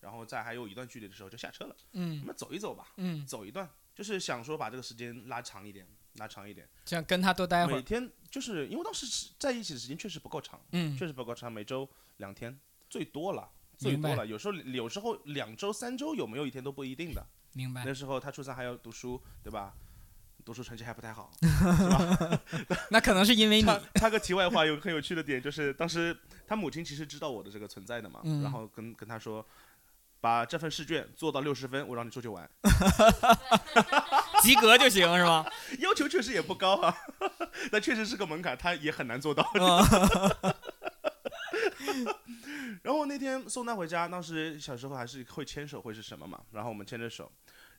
[0.00, 1.76] 然后在还有一段距离的时候就下车了。
[1.92, 2.88] 嗯，我们走一走吧。
[2.96, 5.86] 嗯，走一段，就是想说把这个时间拉长一点，
[6.18, 7.76] 拉长一点，这样跟他多待会儿。
[7.76, 9.06] 每天就是因为当时
[9.38, 12.58] 在一起的时间确实不够长，嗯，确实不够长，每周两天
[12.90, 14.26] 最多了，最多了。
[14.26, 17.24] 有时候有时候两周三周有没有一天都不一定的。
[17.52, 17.84] 明白。
[17.84, 19.74] 那时候他初三还要读书，对吧？
[20.44, 22.40] 读书成绩还不太好， 是吧？
[22.90, 23.68] 那可能是因为你。
[23.96, 29.44] 插个题外话，有个很有趣的点，就是当时他母亲其实知道我的这个存在的嘛，然后跟跟他说，
[30.22, 32.48] 把这份试卷做到六十分，我让你出去玩，
[34.42, 35.46] 及格就行是吗？
[35.80, 36.96] 要求确实也不高啊，
[37.72, 39.48] 那确实是个门槛，他也很难做到。
[42.82, 47.30] 然后那天送他回家，当时小时候还是会牵手会是什么嘛，然后我们牵着手。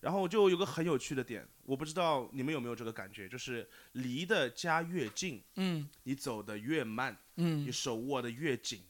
[0.01, 8.81] 然后就有个很有趣的点，我不知道你们有没有这个感觉，就是离的家越近，嗯，你走的越慢，嗯，你手握的越紧，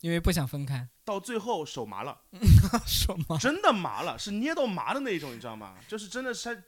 [0.00, 2.20] 因为不想分开，到最后手麻了，
[2.84, 5.76] 手麻，真的麻了，是捏到麻的那一种，你知道吗？
[5.86, 6.60] 就是真的是，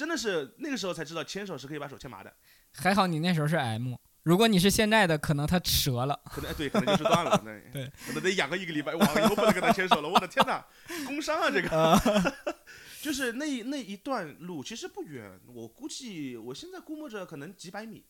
[0.00, 2.34] 真的是那个时候才知道牵手是可以把手牵麻的。
[2.72, 7.36] 还好你那时候是 M，如果你是现在的，可能它折了，可能对，可能就是断了，
[7.70, 10.64] 对，可能得养个一个礼拜，哇，以后不能跟他牵手了，我的天哪，
[11.06, 12.34] 工伤啊这个。
[13.02, 18.06] 就是那那一段路其实不远，我估计我现在估摸着可能几百米，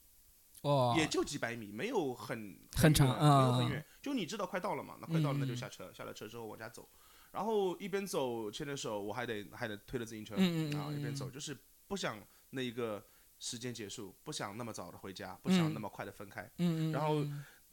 [0.62, 3.85] 哦，也就几百米，没有很很长，没有很远。
[4.00, 4.94] 就你知道快到了嘛？
[5.00, 6.88] 那快到了那就下车，下了车之后往家走，
[7.33, 10.37] 然后一边走牵着手，我还得还得推着自行车，
[10.72, 11.57] 然后一边走，就是
[11.90, 13.05] 不想那一个
[13.40, 16.48] 时间结束，不想那么早的回家，不想那么快的分开。
[16.59, 16.92] 嗯嗯。
[16.92, 17.26] 然后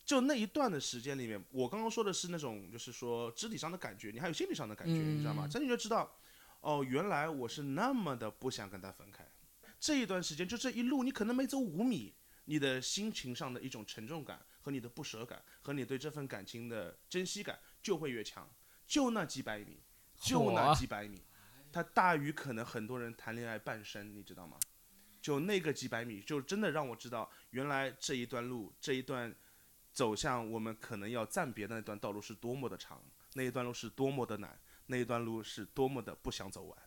[0.03, 5.47] 就那一段的时间里面，我刚刚说的是那种就是说肢体上的感觉，你还有心理上的感觉，你知道吗？
[5.47, 6.11] 这你就知道。
[6.61, 9.23] 哦，原来我是那么的不想跟他分开。
[9.79, 18.49] 这一段时间，就这一路，你可能没走五米，你的心情上的一种沉重感和你的不舍感，和你对这份感情的珍惜感就会越强。
[18.87, 19.77] 就那几百米，
[20.19, 21.21] 就那几百米，
[21.71, 24.57] 它大于可能很多人谈恋爱半生，你知道吗？
[25.21, 29.35] 就那个几百米，就真的让我知道，原来这一段路，这一段
[29.91, 33.03] 走向我们可能要暂别的那段道路是多么的长，
[33.33, 34.59] 那一段路是多么的难。
[34.89, 36.77] 那一段路是多么的不想走完，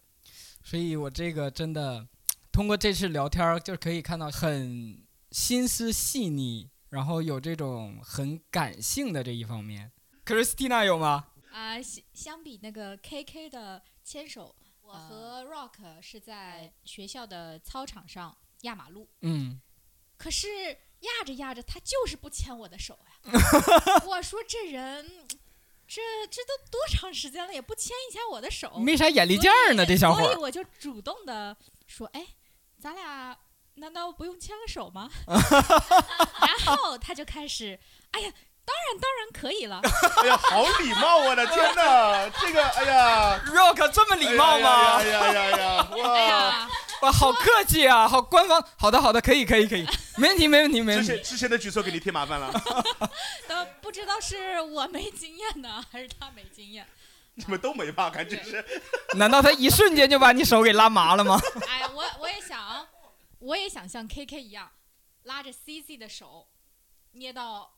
[0.64, 2.08] 所以我这个真的
[2.50, 9.92] 通过这次聊天儿就可以看到很心思细腻，然后有这种很感性的这一方面。
[10.24, 11.28] Christina 有吗？
[11.52, 14.56] 啊，相相比那个 KK 的牵手，
[14.92, 19.08] 我和 Rock 是在学校的操场上压马路。
[19.20, 19.60] 嗯。
[20.16, 20.48] 可是
[21.00, 23.30] 压着压着，他就是不牵我的手呀。
[24.06, 25.26] 我说这人。
[25.92, 26.00] 这
[26.30, 30.22] 这都多长时间了，也不牵一下我的手，没啥眼力劲儿呢，这小伙。
[30.22, 31.56] 所以我就主动的
[31.88, 32.24] 说：“哎，
[32.78, 33.36] 咱俩
[33.74, 37.80] 难道不用牵个手吗？” 然后他就开始
[38.12, 38.32] ：“哎呀，
[38.70, 39.80] 当然当然可以了。
[40.22, 44.96] ”哎呀，好礼貌，我的天哪， 这个哎呀，Rock 这么礼貌吗？
[44.98, 46.68] 哎呀呀呀，哇！
[47.02, 48.62] 哇，好客气啊，好官方。
[48.76, 51.08] 好的，好的，可以，可以，可以， 没问题，没问题，没问题。
[51.08, 52.52] 之前之前的举措给你添麻烦了。
[53.48, 56.86] 都不知道是我没经验呢，还是他没经验。
[57.34, 58.10] 你们都没吧？
[58.10, 58.62] 感觉是。
[59.14, 61.40] 难道他一瞬间就把你手给拉麻了吗？
[61.66, 62.86] 哎，我我也想，
[63.38, 64.70] 我也想像 KK 一样，
[65.22, 66.46] 拉着 CC 的手，
[67.12, 67.70] 捏到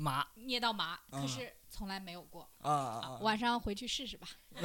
[0.00, 0.98] 麻，捏到麻。
[1.10, 2.48] 可是从来没有过。
[2.62, 3.18] 啊啊！
[3.20, 4.26] 晚上回去试试吧。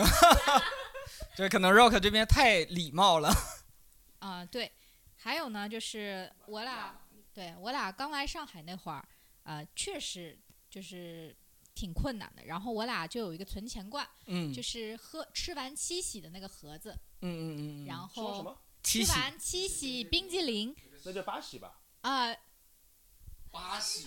[1.36, 3.30] 这可能 Rock 这边太礼貌了。
[4.20, 4.72] 啊，对，
[5.16, 7.00] 还有呢，就是我俩，
[7.34, 9.08] 对我俩刚来上海那会儿，
[9.44, 11.36] 呃，确实就是
[11.76, 12.44] 挺困难的。
[12.46, 21.80] 然后我俩就有一个存钱罐，嗯，就是喝吃完七喜的那个盒子，嗯嗯嗯，然后吃完七喜冰激凌，那叫八喜吧？
[22.02, 22.36] 啊，
[23.56, 24.06] 八喜，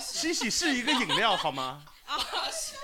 [0.00, 1.84] 七喜是一个饮料好吗？
[2.04, 2.74] 八喜，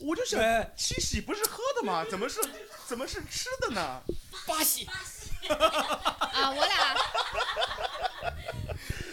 [0.00, 0.40] 我就想
[0.74, 2.02] 七喜不是喝的吗？
[2.08, 2.40] 怎么是
[2.86, 4.02] 怎么是吃的呢？
[4.46, 6.96] 八喜，啊，我俩，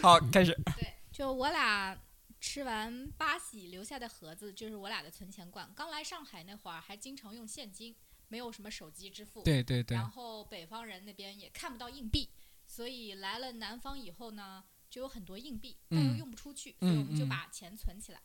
[0.00, 0.58] 好，开始。
[0.76, 1.94] 对，就我俩
[2.40, 5.70] 吃完八喜留下的盒子，就是我俩的存钱罐。
[5.74, 7.94] 刚来上海那会儿，还经常用现金，
[8.28, 9.94] 没有什么手机支付，对对对。
[9.94, 12.30] 然后北方人那边也看不到硬币，
[12.66, 18.20] 所以来了南方以后呢，就有很多硬币，但又用不出去，所以我们就把钱存起来。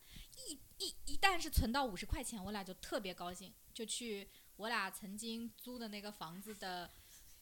[0.47, 6.89] 一一一旦是存到五十块钱，我俩就特别高兴，就去我俩曾经租的那个房子的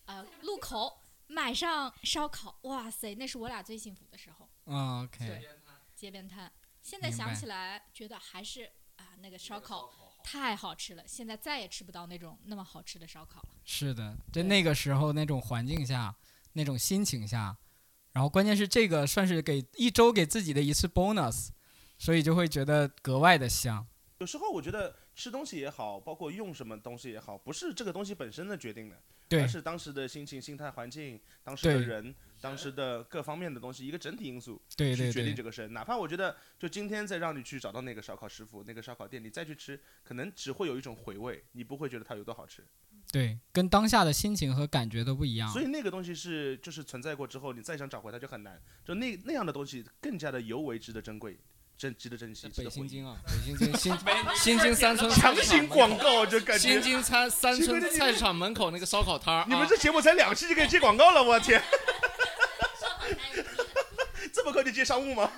[0.05, 2.57] 呃路口买上烧烤。
[2.63, 4.49] 哇塞，那是我俩最幸福的时候。
[4.65, 5.47] OK。
[5.95, 6.49] 街边摊，
[6.81, 9.91] 现在想起来觉得还是啊那个烧烤
[10.23, 11.05] 太好吃了。
[11.05, 13.49] 现在再也吃不到那种那么好吃的烧烤了。
[13.65, 16.15] 是的，在那个时候那种环境下，
[16.53, 17.57] 那种心情下，
[18.13, 21.49] 然后关键是这个算是给一周给自己的一次 bonus。
[22.01, 23.85] 所以就会觉得格外的香。
[24.19, 29.01] 有时候我觉得吃东西也好，包括用什么东西也好，不是这个东西本身的决定的，
[29.41, 35.67] 而是当时的心情、心态、环境、当时的人、当时的各方面的东西，一个整体因素去决定这个事。
[35.67, 42.65] 哪怕我觉得，就今天再让你去找到那个烧烤师傅、那个烧烤店，你再去吃，可能只会有一种回味，你不会觉得它有多好吃。
[43.11, 45.51] 对，跟当下的心情和感觉都不一样。
[45.51, 48.61] 所以那个东西是，就是存在过之后，你再想找回它就很难。
[48.85, 51.37] 就那那样的东西，更加的尤为值得珍贵。
[51.77, 52.45] 珍值得珍惜。
[52.57, 53.97] 北新京啊，北京京新
[54.35, 59.45] 新 京三村强行广告，就感觉新京餐三村菜市场门口那个烧烤摊儿。
[59.47, 61.61] 你们这节目才两期就可以接广告了，我天！
[64.33, 65.31] 这么快就接商务吗？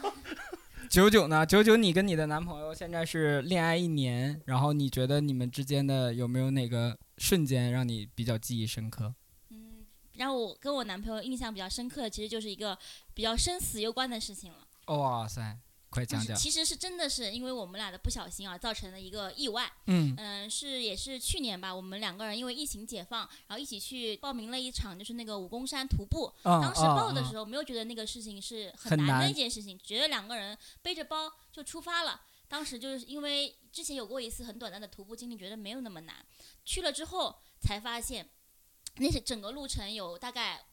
[0.89, 1.45] 九九呢？
[1.45, 9.13] 九九，你跟你的男朋友现在是恋爱一年，然后你觉得你们之间的有没有哪个瞬间让你比较记忆深刻？
[9.49, 12.77] 嗯，让我跟我男朋友印象比较深刻的，其实就是一个
[13.13, 14.67] 比较生死攸关的事情了。
[14.87, 15.59] 哇塞！
[15.91, 19.69] 快讲讲，其实是真的是因为我们俩的不小心啊，造成了一个意外。
[19.87, 26.33] 嗯嗯，是也是去年吧，我们两个人因为疫情解放，然后一起去报名了一场就是那个武功山徒步。
[26.43, 32.21] 当时报的时候没有觉得那个事情是很难的一件事情，觉得两个人背着包就出发了。
[32.47, 36.25] 当时就是因为之前有过一次很短暂的徒步经历，觉得没有那么难。
[36.65, 38.29] 去了之后才发现，
[38.97, 40.65] 那是整个路程有大概。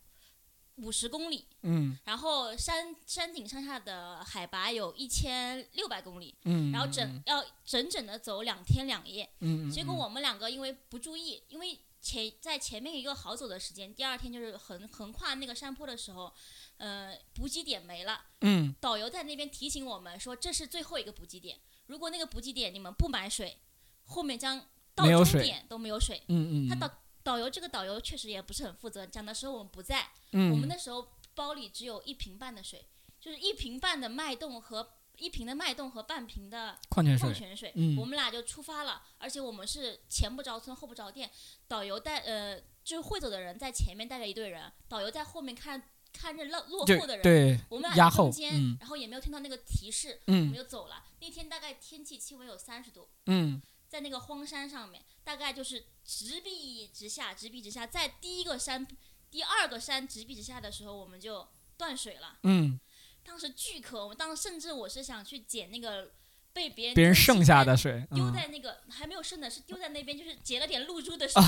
[0.80, 16.32] 五十公里，嗯，然后山山顶上下的海拔有一千六百公里，嗯，然后整要整整的走两天两夜，嗯，结果我们两个因为不注意，因为前在前面一个好走的时间，第二天就是横横跨那个山坡的时候，
[16.76, 23.58] 呃，补给点没了，嗯，导游在那边提醒我们说这是最后一个补给点，如果那个补给点你们不买水，
[24.04, 26.90] 后面将到终点都没有水，嗯嗯，他导。
[27.24, 32.86] 导游这个导游确实也不是很负责，讲的时候我们不在，我们那时候包里只有一瓶半的水，
[33.20, 41.30] 就是一瓶半的脉动和一瓶的脉动和半瓶的矿泉水，矿泉水，我们俩就出发了，而且我们是前不着村后不着店，
[41.66, 51.04] 导游带呃就是会走的人在前面带着一队人，导游在后面看看着落落后的人，对，我们俩在中间，然后也没有听到那个提示，我们就走了。
[51.20, 53.60] 那天大概天气气温有三十度，嗯。
[53.88, 57.86] 在那个荒山上面，大概就是直壁直下，直壁直下。
[57.86, 58.86] 在第一个山、
[59.30, 62.38] 第二个山直壁直下的时候，我们就断水了。
[62.42, 62.78] 嗯，
[63.24, 66.12] 当时巨渴，我们当时甚至我是想去捡那个。
[66.58, 71.40] 被别人别人剩下的水丢在那个还没有剩的，是丢在那边，就是结了点露珠的 水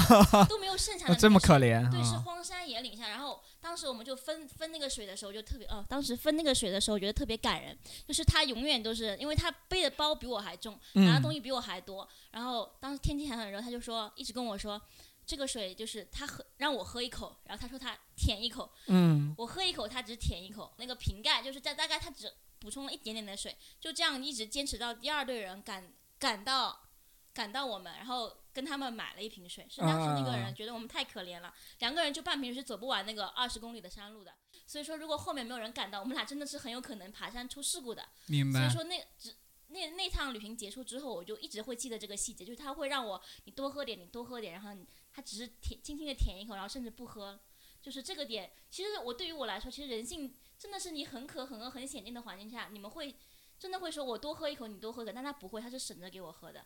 [0.49, 1.15] 都没有剩下的。
[1.17, 1.91] 这么可怜。
[1.91, 3.09] 对，是荒山野岭下。
[3.09, 7.77] 然后当时我们就分分那个水的时候，就特别哦，当时分那个水的时候，觉得特别感人。
[8.07, 12.09] 就是他永远都是，因为他背的包比我还重，拿的东西比我还多。
[12.31, 14.81] 然后当时天气还很热，他就说一直跟我说，
[15.27, 20.73] 这个水就是他喝让我喝一口，然后他说他舔一口，嗯，我喝一口，他只舔一口。
[20.77, 22.33] 那个瓶盖就是在大概他只。
[22.61, 26.89] 补充了一点点的水，就这样一直坚持到第二队人赶赶到
[27.33, 29.67] 赶到我们，然后跟他们买了一瓶水。
[29.69, 34.35] 是当时那个人觉得我们太可怜了，两个人就半瓶水走不完那个二十公里的山路的。
[34.67, 38.07] 所以说，如果后面没有人赶到，我们俩真的是很有可能爬山出事故的。
[38.27, 38.61] 明白。
[38.61, 39.35] 所以说那只
[39.69, 44.71] 那那趟旅行结束之后，我就一直会记得这个细节，就是他会让我你多喝点，你多喝点，然后
[45.13, 47.41] 他只是舔轻轻的舔一口，然后甚至不喝。
[47.81, 50.35] 就是这个点，其实我对于我来说，其实人性。
[50.61, 53.17] 真的是你很渴、很饿、很险境的环境下，你们会
[53.59, 56.63] 真的会说“我多喝一口，你多喝一口”，但他不会，他是省着给我喝的。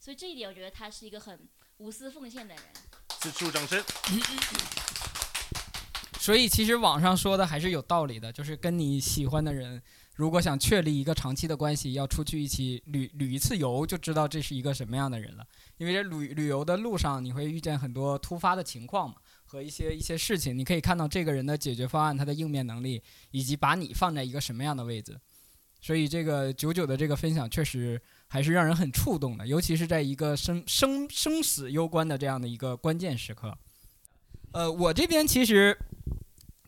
[0.00, 2.64] 所以这一点，我觉得他是一个很无私奉献的人。
[3.20, 3.80] 此处掌声。
[6.18, 9.80] 所以其实网上说的还是有道理的，就是跟你喜欢的人，
[10.16, 15.46] 如果想确立一个长期的关系，要出去一起旅旅一次游，就知道这是一个什么样的人了。
[15.76, 19.14] 因为这旅旅游的路上，你会遇见很多突发的情况嘛。
[19.46, 25.18] 和一些一些事情，你可以看到这个人的解决方案，他的应变能力，以及把你放在一个什么样的位置。
[25.80, 33.56] 所以这个九九的这个分享确实还是让人很触动的，尤其是在一个生生生死攸关的这样的一个关键时刻。
[34.52, 35.78] 呃，我这边其实。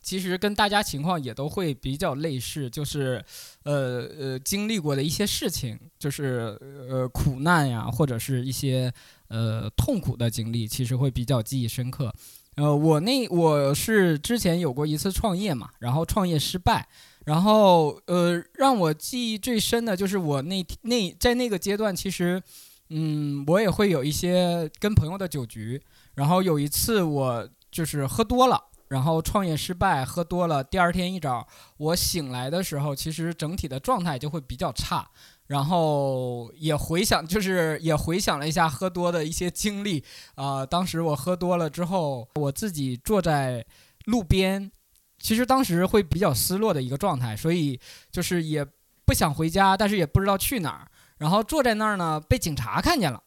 [0.01, 3.22] 其实跟大家情况也都会比较类似，就是，
[3.64, 6.57] 呃呃，经历过的一些事情，就是
[6.89, 8.91] 呃苦难呀，或者是一些
[9.26, 12.11] 呃痛苦的经历，其实会比较记忆深刻。
[12.59, 16.87] 呃，我那我是之前有过一次创业嘛，然后创业失败，
[17.25, 22.43] 然后呃让我记忆最深的就是我那那在那个阶段，其实
[22.91, 25.81] 嗯我也会有一些跟朋友的酒局，
[26.15, 28.65] 然后有一次我就是喝多了。
[28.89, 30.65] 然后创业失败，喝多了。
[30.65, 31.47] 第二天一早，
[31.77, 35.07] 我醒来的时候，其实整体的状态就会比较差。
[35.49, 40.64] 然后也回想，就是也回想了一下喝多的一些经历啊。
[40.64, 43.64] 当时我喝多了之后，我自己坐在
[44.05, 44.70] 路边，
[45.18, 47.80] 其实当时会比较失落的一个状态，所以
[48.12, 48.64] 就是也
[49.05, 50.86] 不想回家，但是也不知道去哪儿。
[51.16, 53.22] 然后坐在那儿呢，被警察看见了，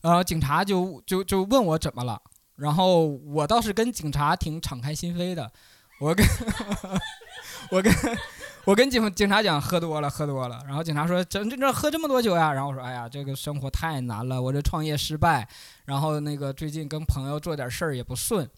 [0.00, 2.20] 呃，警察就就就问我怎么了。
[2.56, 5.52] 然后我倒是跟警察挺敞开心扉的，
[6.00, 6.26] 我跟
[7.70, 7.92] 我跟
[8.64, 12.52] 我跟警警察讲喝多了喝多了，然后警察说这这这喝这么多酒呀？
[12.52, 15.46] 然后我说哎呀这个生活太难了，我这创业失败，
[15.84, 18.48] 然后那个最近跟朋友做点事儿也不顺，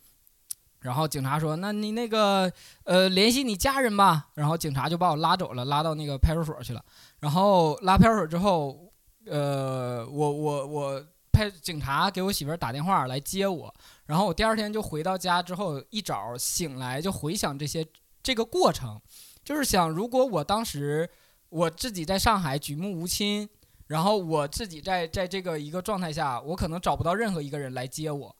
[0.80, 2.50] 然后警察说那你那个
[2.84, 6.84] 呃联系你家人吧，然后警察就把我拉走了，拉到那个派出所去了，
[7.20, 8.92] 然后拉派出所之后，
[9.26, 11.06] 呃我我我。
[11.32, 13.74] 派警察给我媳妇儿打电话来接我，
[14.06, 17.86] 然后我第二天就回到家之后，一早醒来就回想这些
[18.22, 18.98] 这个过程，
[19.46, 21.08] 就是想如果我当时
[21.48, 23.48] 我自己在上海举目无亲，
[23.86, 28.36] 然后我自己在在这个一个状态下，我可能找不到任何一个人来接我。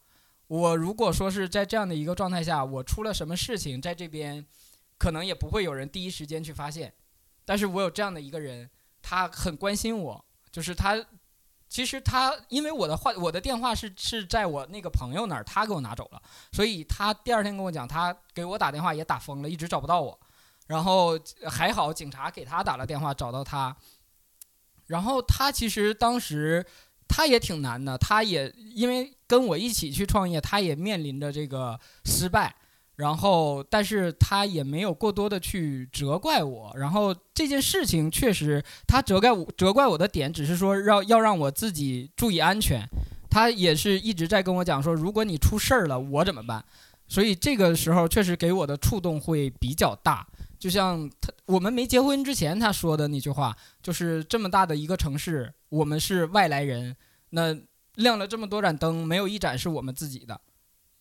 [0.49, 4.45] 我如果说是在这样的一个状态下，我出了什么事情，在这边
[4.99, 6.93] 可能也不会有人第一时间去发现，
[7.45, 8.69] 但是我有这样的一个人，
[9.01, 11.07] 他很关心我，就是他。
[11.69, 20.19] 其实他因为我的话，我的电话是是在我那个朋友那儿，他给我拿走了，所以他第二天跟我讲，他给我打电话也打疯了，一直找不到我。
[20.67, 23.77] 然后还好警察给他打了电话，找到他。
[24.87, 26.65] 然后他其实当时
[27.09, 32.55] 他也挺难的，他也因为跟我一起去创业，他也面临着这个失败。
[32.97, 36.73] 然后，但是他也没有过多的去责怪我。
[36.77, 42.89] 然后这件事情确实，他责怪我责怪我的点，只是说要要让我自己注意安全。
[43.29, 46.65] 他也是一直在跟我讲说，如果你出事儿了，我怎么办？
[47.07, 50.27] 所以这个时候确实给我的触动会比较大。
[50.59, 56.97] 就像他我们没结婚之前他说的那句话，就是这么大的一个城市，我们是外来人，
[57.31, 57.57] 那
[57.95, 60.41] 亮了这么多盏灯，没有一盏是我们自己的。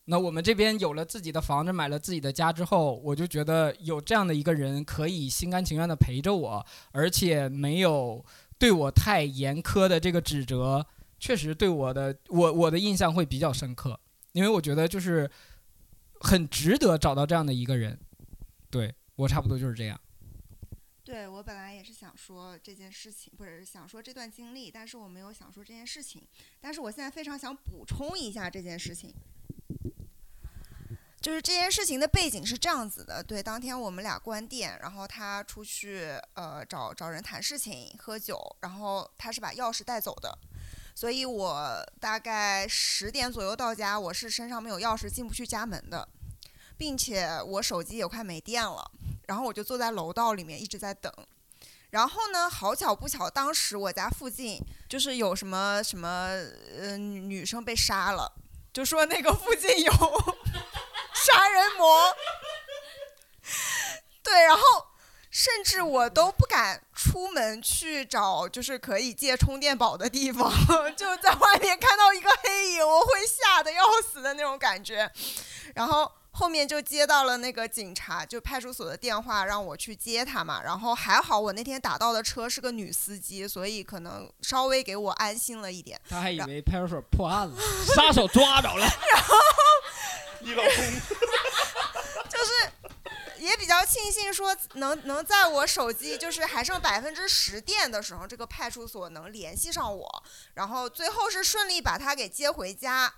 [0.05, 8.23] 那我们这边有了自己的房子，买了自己的家之后，我就觉得有这样的一个人可以心甘情愿的陪着我，而且没有
[8.59, 10.85] 对我太严苛的这个指责，
[11.19, 13.99] 确实对我的我我的印象会比较深刻，
[14.33, 15.27] 因为我觉得就是
[16.19, 17.97] 很值得找到这样的一个人。
[18.69, 19.99] 对我差不多就是这样。
[21.03, 26.21] 对我本来也是想说这件事情，不是想说这段经历，但是我没有想说这件事情，
[26.59, 29.13] 但是我现在非常想补充一下这件事情。
[31.21, 40.37] 就是这件事情的背景是这样子的，对，当天我们俩关店，然后他出去呃找找人谈事情喝酒，然后他是把钥匙带走的，
[40.93, 46.07] 所以我大概十点左右到家，我是身上没有钥匙进不去家门的，
[46.77, 48.91] 并且我手机也快没电了，
[49.27, 51.11] 然后我就坐在楼道里面一直在等，
[51.89, 56.29] 然后呢，好巧不巧，当时我家附近就是有什么什么
[56.79, 58.31] 呃女生被杀了，
[58.73, 59.91] 就说那个附近有。
[61.15, 62.13] 杀人魔，
[64.21, 64.61] 对，然后
[65.31, 70.51] 甚至我都不敢出门去找，就是可以借充电宝的地方，
[70.95, 75.09] 就在外面看到一个黑影，我会吓得要死的那种感觉，
[75.73, 76.11] 然后。
[76.37, 80.61] 后面就接到了那个警察，就派出所的电话，让我去接他嘛。
[80.61, 85.99] 然后还好我那天打到的车是个女司机，所以可能稍微给我安心了一点。
[86.09, 87.55] 他还以为派出所破案了，
[87.95, 88.85] 杀手抓着了。
[88.85, 89.35] 然后
[90.41, 90.71] 你老公
[92.29, 100.23] 就是也比较庆幸说能能在我手机就是还剩百分之十电的时候，这个派出所能联系上我，
[100.55, 103.13] 然后最后是顺利把他给接回家。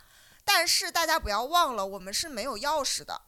[0.50, 3.22] 但是大家不要忘了，我们是没有钥匙的，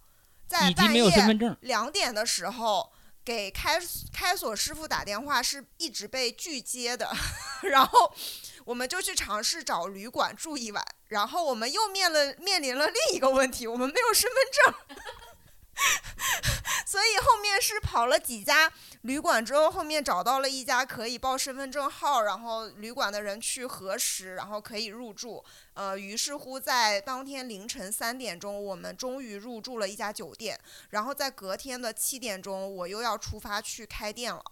[0.48, 1.12] 在半夜
[1.60, 2.94] 两点的时候
[3.26, 3.78] 给开
[4.14, 7.12] 开锁师傅打电话，是一直被拒接的。
[7.64, 8.16] 然后
[8.64, 14.98] 我们就去尝试找旅馆住一晚，然后我们又面了面临了另一个问题，我们没有身份证。
[16.86, 18.72] 所以后面是跑了几家
[19.02, 25.44] 旅馆之后，后面找到了一家可以报身份证号，然后旅馆的人去核实，然后可以入住。
[25.74, 30.60] 呃，于是乎在当天凌晨三点钟，我们终于入住了一家酒店。
[30.90, 34.44] 然后在隔天的七点钟，我又要出发去开店了。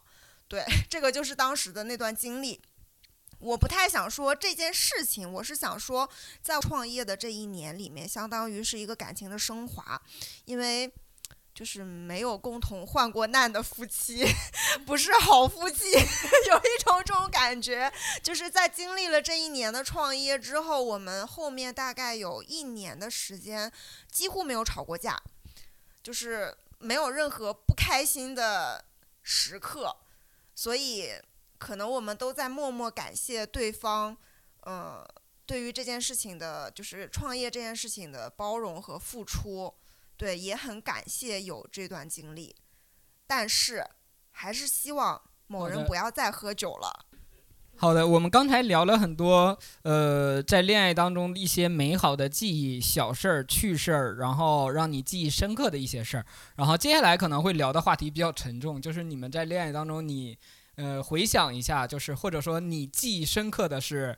[0.47, 2.61] 对， 这个就是当时的那段经历。
[3.39, 6.09] 我不太想说这件事情，我是想说，
[6.41, 10.01] 在创业的这一年里面，相当于是一个感情的升华，
[10.45, 10.91] 因为
[11.57, 14.23] 就是没有共同患过难的夫妻，
[14.85, 15.89] 不是好夫妻，
[16.47, 17.91] 有一种这种感觉，
[18.21, 23.71] 就是在经历了这一年的创业之后，我们后面大概有一年的时间
[24.11, 25.19] 几乎没有吵过架，
[26.03, 28.85] 就是没有任何不开心的
[29.23, 29.97] 时刻，
[30.53, 31.19] 所以。
[31.59, 34.15] 可能我们都在默默感谢对方，
[34.61, 35.03] 呃，
[35.43, 39.73] 对于这件事情的，就是创业这件事情的包容和付出，
[40.17, 42.55] 对，也很感谢有这段经历，
[43.27, 43.85] 但是
[44.31, 47.05] 还是希望某人不要再喝酒了。
[47.75, 60.37] 好的，我们刚才聊了很多，呃，在恋爱当中一些美好的记忆、小事儿、趣事儿，然后让你记忆深刻的一些事儿，然后接下来可能会聊的话题比较沉重，就是你们在恋爱当中你。
[60.79, 64.15] 呃，回想一下，就是或者说你记忆深刻的是，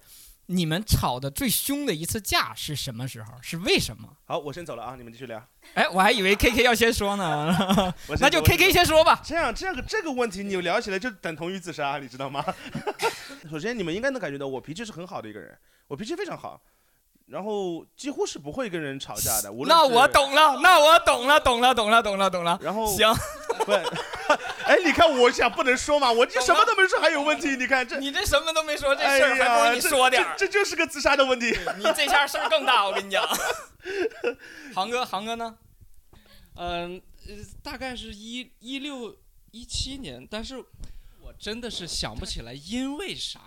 [0.51, 3.33] 你们吵的最凶的一次架是什么时候？
[3.39, 4.17] 是为什么？
[4.25, 5.47] 好，我先走了啊，你们继续聊。
[5.75, 7.55] 哎，我还以为 K K 要先说呢，
[8.19, 9.21] 那就 K K 先说吧。
[9.23, 12.43] 这样，这样个这个问题你聊起来就等同于自杀，你知道吗？
[13.47, 15.55] 首先，你们应该能感觉到我脾气是很好的一个人，
[15.87, 16.59] 我脾气非常好，
[17.29, 19.51] 然后几乎是不会跟人吵架的。
[19.67, 22.59] 那我懂了，那我懂了，懂了，懂了，懂了，懂了。
[22.61, 23.07] 然后行，
[23.65, 23.71] 不。
[24.65, 27.55] 哎，你看，我想不能说嘛，我这什么都没说，还有问题？
[27.55, 31.47] 你看这，你这什么都没说，这事儿还不如你说点这就是个自杀的问题。
[31.77, 33.27] 你这下事儿更大，我跟你讲。
[34.75, 35.57] 航哥，航哥呢？
[36.55, 37.01] 嗯，
[37.63, 39.17] 大概是一一六
[39.51, 40.57] 一七年，但是
[41.21, 43.39] 我真的是想不起来因为啥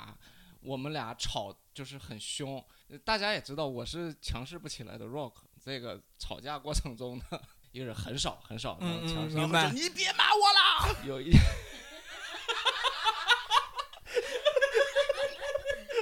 [0.63, 2.65] 我们俩吵就是很凶。
[2.99, 5.33] 大家也知道，我是强势不起来的 Rock，
[5.65, 7.25] 这个吵架过程中呢。
[7.73, 11.07] 一个人很少很少能强势，明白你别骂我了。
[11.07, 11.31] 有一，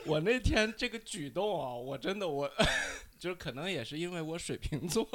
[0.04, 2.50] 我那天这个举动啊，我真的我，
[3.20, 5.08] 就是可能也是因为我水瓶座，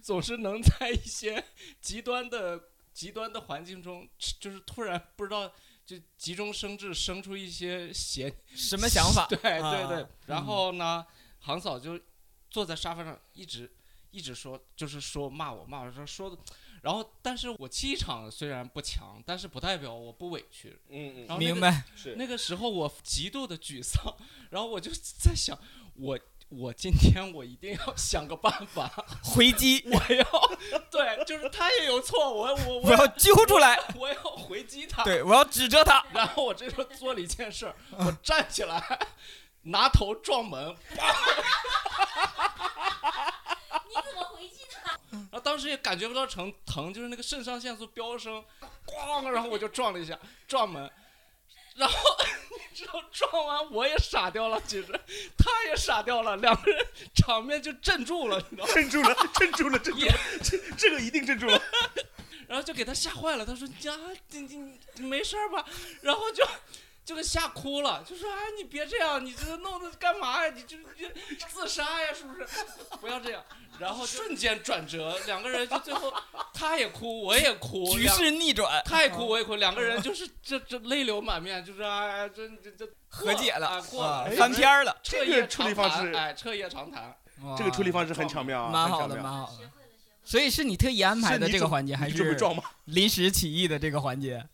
[0.00, 1.44] 总是能在一些
[1.80, 4.08] 极端的极端的环境中，
[4.38, 5.52] 就是突然不知道
[5.86, 9.26] 就急中生智，生出一些邪 什么想法？
[9.30, 10.06] 对对对。
[10.26, 11.06] 然后呢，
[11.40, 11.98] 航嫂就
[12.50, 13.70] 坐在沙发上一直。
[14.12, 16.38] 一直说就是说骂我骂我说说的，
[16.80, 20.74] 然后但是我气场虽然不强，但是不代表我不委屈。
[20.88, 21.84] 嗯嗯，明白。
[21.94, 24.00] 是那个时候我极度的沮丧，
[24.48, 25.58] 然后我就在想，
[25.96, 26.18] 我
[26.48, 28.88] 我今天我一定要想个办法。
[29.22, 30.24] 回击， 我要
[30.90, 36.04] 对，就是他也有错，我我我要揪出来， 我要回击他，对我要指责他。
[36.12, 38.98] 然后我这时候做了一件事，我站起来，
[39.62, 40.76] 拿头撞门。
[43.88, 44.98] 你怎么回击他？
[45.10, 48.44] 然后当时也感觉不到疼疼，就是那个肾上腺素飙升，
[48.86, 50.16] 咣，然后我就撞了一下
[50.46, 50.88] 撞门，
[51.76, 51.96] 然后
[52.70, 55.00] 你知道撞完我也傻掉了，其实
[55.36, 58.74] 他也傻掉了，两个人场面就镇住了，你知道吗？
[58.74, 60.12] 镇住了，镇住了，镇住了，
[60.42, 61.62] 这这个一定镇住了。
[62.48, 63.92] 然后就给他吓坏了，他说：“呀，
[64.30, 65.64] 你你你没事吧？”
[66.00, 66.46] 然后就。
[67.06, 70.52] 就给吓哭了，就说：“哎，你别这样，你这弄的干嘛呀？
[70.52, 72.44] 你就就自杀呀，是不是？
[73.00, 73.40] 不要这样。”
[73.78, 76.12] 然后瞬间转折，两个人就最后
[76.52, 87.16] 他也哭，我也哭，局势逆转，他也哭，我也哭，两个人就是这这泪流满面，就是哎，这这这和解了，过了，翻篇了，彻夜处理方式，哎，彻夜长谈，
[87.56, 89.70] 这个处理方式很巧妙啊，蛮好的，蛮好的。
[90.24, 92.36] 所以是你特意安排的这个环节，还是
[92.86, 94.44] 临时起意的这个环节？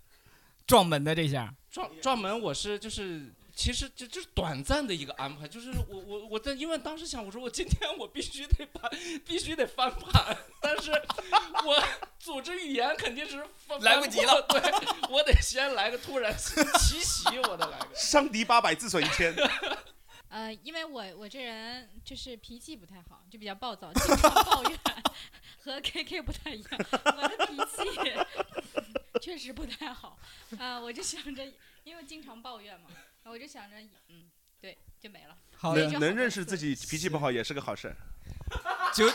[0.66, 1.54] 撞门的这下。
[1.72, 8.90] 撞撞门，我是就是，其实就就是短暂的一个安排，就是我我我在因为当时想，我说我今天我必须得把
[9.24, 10.90] 必须得翻盘，但是
[11.64, 11.82] 我
[12.18, 13.42] 组织语言肯定是
[13.80, 14.60] 来不及了，对
[15.08, 19.34] 我得先来个突然奇袭，我得来个伤敌八百自损一千。
[20.28, 24.78] 呃，因为我我这人就是脾气不太好，就比较暴躁，经常抱怨，
[25.64, 28.12] 和 KK 不太一样，我的脾气。
[29.20, 30.18] 确实不太好，
[30.58, 31.52] 啊，我就想着，
[31.84, 32.88] 因为经常抱怨嘛，
[33.24, 33.76] 我就想着，
[34.08, 35.38] 嗯，对，就没了。
[35.54, 37.94] 好的，能认识自己脾气不好也是个好事。
[38.94, 39.06] 九，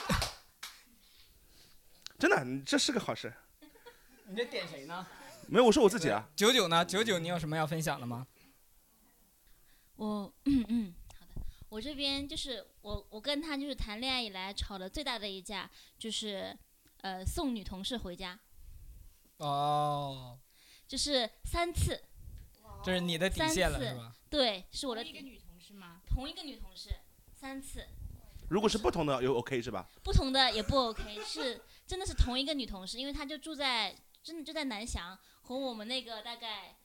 [2.20, 3.34] 真的，这是个好事。
[4.28, 5.06] 你在点谁呢？
[5.48, 6.30] 没有，我说我自己啊。
[6.36, 6.86] 九九呢？
[6.86, 8.28] 九九，你有什么要分享的吗？
[9.96, 16.56] 我，嗯嗯，好的，我这边就是我，我跟他就是谈恋爱以来吵的最大的一架，就是。
[17.02, 18.38] 呃送女同事回家。
[19.38, 20.40] 哦。
[20.88, 22.02] 就是三次。
[22.84, 24.16] 这是你的底线了，是吧？
[24.30, 25.04] 对，是我的。
[25.04, 26.00] 一个女同事吗？
[26.08, 26.90] 同一个女同事，
[27.34, 27.86] 三次。
[28.50, 29.90] 如果是不同的，又 OK 是吧？
[30.04, 36.78] 不同的也不 OK，是真的是同一个女同事，因为她就住在真的就在南翔，和我们那个大概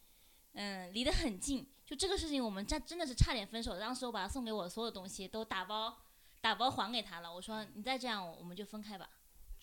[0.54, 1.70] 嗯离得很近。
[1.86, 3.78] 就这个事情，我们真真的是差点分手。
[3.78, 5.96] 当时我把她送给我所有东西都打包
[6.40, 9.08] 打包还给她了，我说你再这样，我们就分开吧。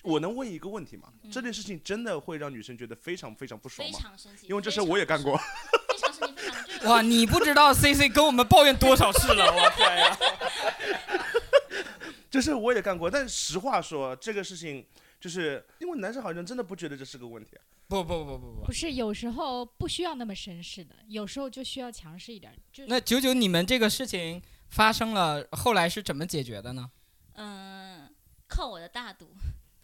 [0.01, 1.11] 我能问一个问题吗？
[1.31, 3.97] 这件事情真的会让女生觉得非常非常不爽吗？
[3.97, 5.37] 非常生气，因为这事我也干过。
[5.37, 7.01] 非常生气，非常 哇！
[7.01, 10.17] 你不知道 C C 跟我们抱怨多少次了，我天呀！
[12.31, 14.85] 这事我也干过，但实话说，这个事情
[15.19, 17.57] 就是因为男生好像真的不觉得这是个问题。
[17.87, 22.55] 不不不不不，不是有时候不需要那么绅士的，有时候就需要强势一点。
[22.87, 24.39] 那九九，你们这个事情
[24.69, 26.91] 发生了，后来是怎么解决的呢？
[27.33, 28.07] 嗯，
[28.47, 29.31] 靠我的大度。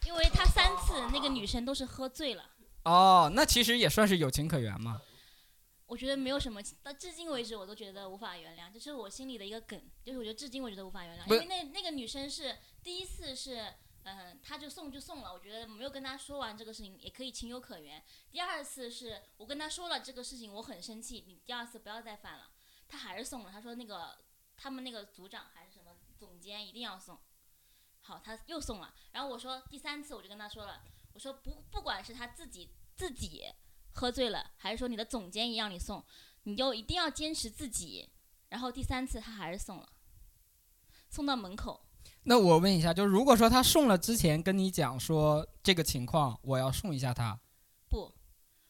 [0.06, 2.52] 因为他三次那个女生都是喝醉了。
[2.84, 5.02] 哦，那其实也算是有情可原嘛。
[5.88, 11.24] 我觉得没有什么，到至今为止我都觉得无法原谅，这是我心里的一个梗，就是我觉得至今为止都无法原谅。
[11.32, 13.72] 因为那那个女生是第一次是，
[14.04, 18.04] 嗯，她就送就送了，我觉得没有跟她说完这个事情也可以情有可原。
[18.32, 22.50] 第二次是我跟他说了这个事情，我很生气，你第二次不要再犯了，
[22.88, 23.52] 他还是送了。
[23.52, 24.18] 他说那个
[24.58, 27.20] 他们那个组长还是什么总监一定要送。
[28.08, 30.84] 好，他又送了，然后我说第三次我就跟他说了，
[31.14, 33.44] 我说不不管是他自己自己
[33.94, 36.06] 喝醉了，还是说你的总监一样你送，
[36.44, 38.08] 你就一定要坚持自己。
[38.50, 39.90] 然后第三次他还是送了，
[41.10, 41.84] 送到门口。
[42.26, 47.40] 那我问一下，就如果说他送了之前跟你讲说这个情况，我要送一下他。
[47.90, 48.14] 不，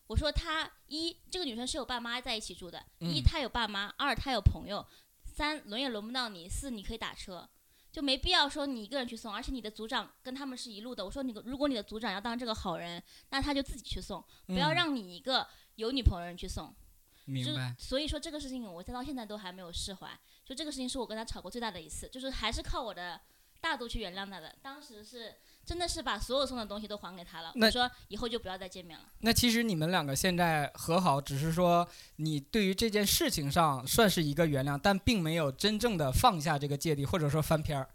[0.08, 4.88] 我说他一这个女生是有爸妈在一起住的，一她有爸妈，二她有朋友，
[5.26, 7.50] 三轮也轮不到你，四你可以打车。
[7.96, 11.06] 就没必要说你一个人去送，而且你的组长跟他们是一路的。
[11.06, 16.76] 我说你，如果你的组长要当这个好人，那他就自己去送，不要让你一个有女朋友人去送。
[17.24, 17.74] 明白。
[17.80, 20.20] 所以说这个事情，我再到现在都还没有释怀。
[20.44, 23.22] 就这个事情是我跟他吵过最大的一次，就是还是靠我的
[23.62, 24.54] 大度去原谅他的。
[24.62, 25.34] 当时是
[25.66, 27.52] 真的是把所有送的东西都还给他了。
[27.56, 29.06] 我说以后就不要再见面了。
[29.22, 31.88] 那其实你们两个现在和好，只是说
[32.18, 37.90] 你对于这件事情上算是一个原谅，但并没有真正的放下这个芥蒂，或者说翻篇儿。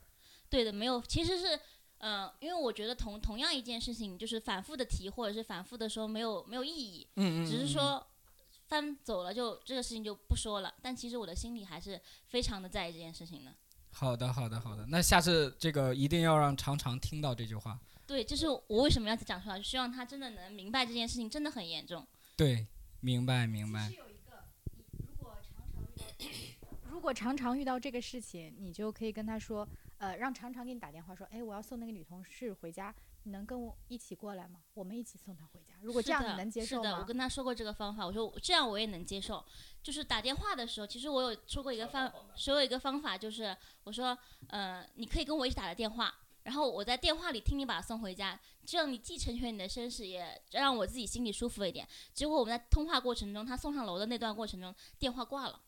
[0.48, 1.60] 对的，没有，其实是，
[1.98, 8.04] 嗯，因为我觉得同同样一件事情，就是反复的提或者是反复的说，没有没有意义，嗯嗯，只是说
[8.66, 13.52] 翻走了就这个事情就不说了，但其实我的心里还是非常的在意这件事情的。
[13.92, 17.78] 好的，好的，好的，那下次这个一定要让常常听到这句话。
[18.06, 22.06] 对，就是我为什么要讲出来，就希望他真的能明白这件事情真的很严重。
[22.36, 22.66] 对，
[23.00, 23.90] 明白明白。
[23.90, 26.49] 如果常常遇到
[27.78, 29.66] 这个事情，你就可以跟他说。
[29.98, 32.94] 呃，让常常给你打电话说，哎，我要送那个女同事回家，
[33.24, 34.60] 你能跟我一起过来吗？
[34.72, 35.74] 我们一起送她回家。
[35.82, 36.82] 如果这样你能接受吗？
[36.84, 39.44] 是的，我跟他说过这个方法，我说这样我也能接受。
[39.82, 44.16] 就是打电话的时候，其实我有说过一个方，说过一个方法，就是我说，
[44.48, 51.86] 呃，你可以跟我一起打个电话，然后我在电话里听你把他送回家，这样你既成全你的身世，也让我自己心里舒服一点。
[52.14, 55.60] 结果我们在通话过程中，他送上楼的那段过程中，电话挂了。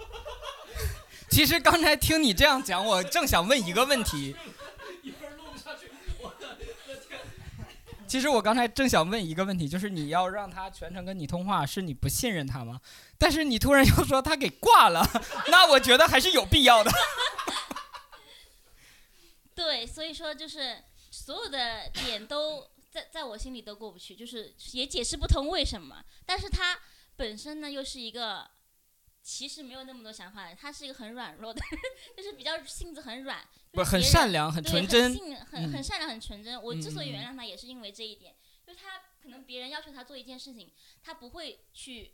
[1.30, 4.34] 其实刚才听你这样讲，我正想问一个问题。
[8.08, 12.80] 其实我刚才正想问一个问题，就是你要让他全程跟你通话，是你不信任他吗？
[13.16, 15.08] 但是你突然又说他给挂了，
[15.46, 16.90] 那我觉得还是有必要的。
[19.54, 20.82] 对，所以说就是
[21.12, 26.02] 所有的点都在在我心里都过不去，就是也解释不通为什么。
[26.26, 26.76] 但是他
[27.14, 28.50] 本身呢，又是一个。
[29.32, 31.60] 其实没有那么多想法的，他是一个很软弱的，
[32.16, 35.14] 就是比较性子很软，不很善良，很纯真，
[35.46, 36.60] 很很善良，很纯真。
[36.60, 38.34] 我之所以原谅他，也是因为这一点，
[38.66, 40.72] 就是他可能别人要求他做一件事情，
[41.04, 42.12] 他不会去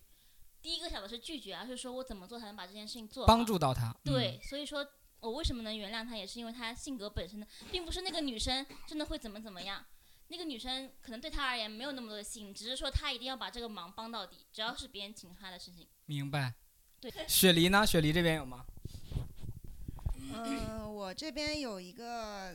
[0.60, 3.96] 第一个想的是拒绝，而是说我怎么做才能把这件事情做，帮助到他。
[4.04, 4.86] 对，所以说
[5.20, 9.82] 我为什么能原谅他，也是因为他性格本身的，并不是那个女生真的会怎么怎么样，
[10.28, 15.88] 那个女生可能对他而言没有那么多的吸引，只是说他一定要把这个忙帮到底，只要是别人请他的事情。
[16.04, 16.52] 明白。
[17.00, 17.86] 对，雪梨呢？
[17.86, 18.64] 雪梨这边有吗？
[20.32, 22.54] 嗯，我这边有一个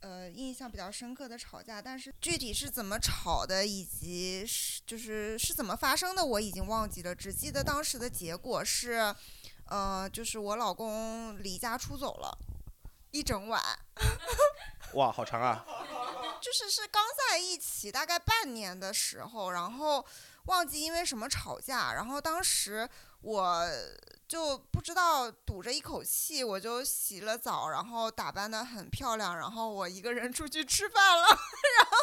[0.00, 9.14] 呃印象比较深刻的吵架，但是具体是怎么吵的，以及是就是是怎么发生的，我已经忘记了，只记得当时的结果是，
[9.66, 12.36] 呃，就是我老公离家出走了，
[13.12, 13.62] 一整晚。
[14.94, 15.64] 哇，好长啊！
[16.42, 20.04] 就是是刚在一起大概半年的时候，然后。
[20.46, 22.88] 忘记因为什么吵架，然后当时
[23.22, 23.66] 我
[24.26, 31.36] 就不知道堵着一口气，我就洗了澡，然后打扮的很漂亮，然后我一个人出去吃饭了， 然
[31.90, 31.98] 后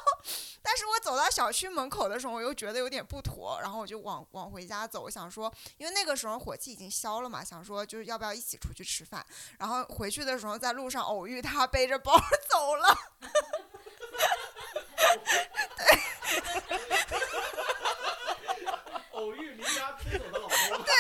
[0.62, 9.26] 但是我走到小区门口的时候，我又觉得有点不妥，然后我就往往回家走，想说，因为那个时候火气已经消了嘛，想说就是要不要一起出去吃饭，
[9.58, 12.14] 然后回去的时候在路上偶遇他背着包
[12.50, 12.98] 走了。
[15.78, 15.86] 对，
[19.12, 20.84] 偶遇离家出走的老公。
[20.84, 20.94] 对，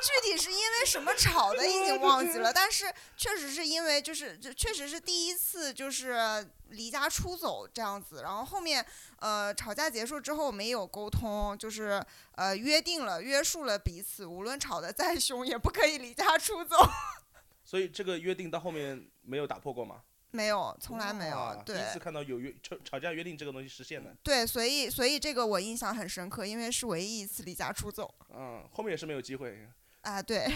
[0.00, 8.84] 具体是因为什么吵的已经忘记了， 但是确实是因为就是这确实是第一次就是离家出走这样子，然后后面
[9.18, 12.02] 呃吵架结束之后没有沟通，就是
[12.36, 16.76] 呃约定了约束了彼此，无论吵得再凶也不可以离家出走。
[17.64, 20.02] 所以这个约定到后面没有打破过吗？
[20.32, 21.62] 没有，从来没有。
[21.64, 24.14] 对，第一次看到有约吵吵架约定这个东西实现的。
[24.22, 28.12] 对，所以所以这个我印象很深刻，因为是唯一一次离家出走。
[28.34, 29.66] 嗯，后面也是没有机会。
[30.06, 30.46] 啊，对。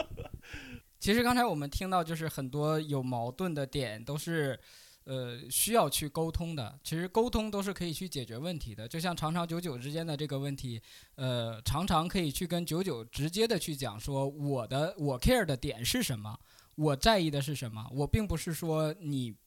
[0.98, 4.58] 其实刚才我们听到，就是很多有矛盾的点都是，
[5.04, 6.78] 呃，需要去沟通的。
[6.82, 8.88] 其实沟通都是可以去解决问题的。
[8.88, 10.80] 就像长长久久之间的这个问题，
[11.16, 16.38] 呃，常常可以去跟九九直接的去讲说，我的我 care 的点是什么。
[16.76, 17.86] 我在意的是什么？
[17.92, 19.38] 我并不是说你不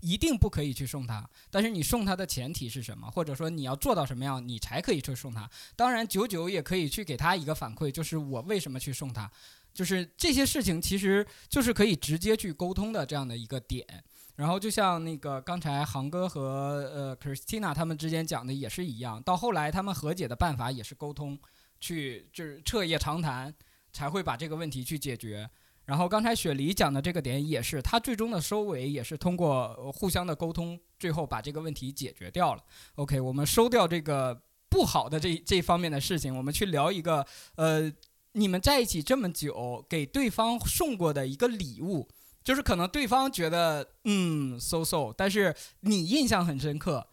[0.00, 3.10] 一定不可以去送他，但是你送他的前提是什么？
[3.10, 5.48] 或者说你要做到什么样，你才可以去送他？
[5.76, 9.30] 当然，九九也可以去给他一个反馈，就是我为什么去送他？
[9.74, 13.86] 就是这些事情其实就是可以直接去沟通的这样的一个点。
[14.34, 21.38] 然后就像那个刚才航哥和呃 Christina 他们之间讲的也是一样，到后来他们和解的办法也是沟通，
[21.80, 23.52] 去就是彻夜长谈，
[23.92, 25.48] 才会把这个问题去解决。
[25.88, 32.62] 然后刚才雪梨讲的这个点也是，他最终的收尾也是通过互相的沟通，最后把这个问题解决掉了。
[32.96, 37.90] OK，我们收掉这个不好的这这方面的事情，我们去聊一个，呃，
[38.32, 42.06] 你们在一起这么久，给对方送过的一个礼物，
[42.44, 47.08] 就是可能对方觉得嗯 so so，但是你印象很深刻，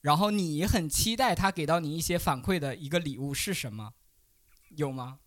[0.00, 3.92] 然后你很期待他给到你一些反馈的一个礼物是什么？
[4.70, 5.20] 有吗？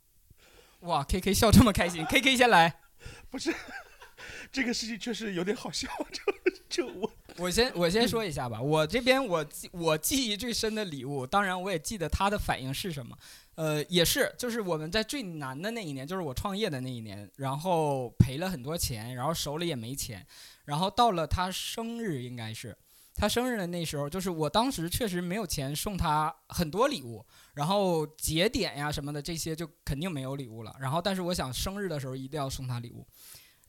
[0.81, 2.81] 哇，K K 笑这么开心，K K 先来。
[3.29, 3.53] 不是，
[4.51, 5.87] 这个事情确实有点好笑。
[6.69, 8.61] 就就我，我先我先说一下吧。
[8.61, 13.17] 我这边我记我记忆最深的礼物，当然我也记得他的反应是什么。
[13.55, 20.25] 呃，也是，就是我们在最难的那一年，就是我创业的那一年，然后赔了很多钱，然后手里也没钱，
[20.65, 22.77] 然后到了他生日，应该是。
[23.15, 30.73] 他生日的那时候，就是我当时确实没有钱送他很多礼物，然后节点呀什么的这些就肯定没有礼物了。
[30.79, 33.05] 然后，但是我想生日的时候一定要送他礼物，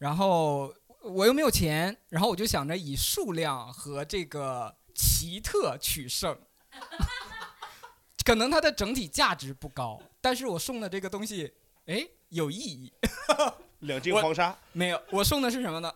[0.00, 6.36] 然后我又没有钱，然后我就想着以数量和这个奇特取胜。
[8.24, 11.52] 可能它的整体价值不高，但是我送的这个东西，
[11.84, 12.90] 哎，有意义。
[13.80, 14.56] 两斤黄沙？
[14.72, 15.92] 没有，我送的是什么呢？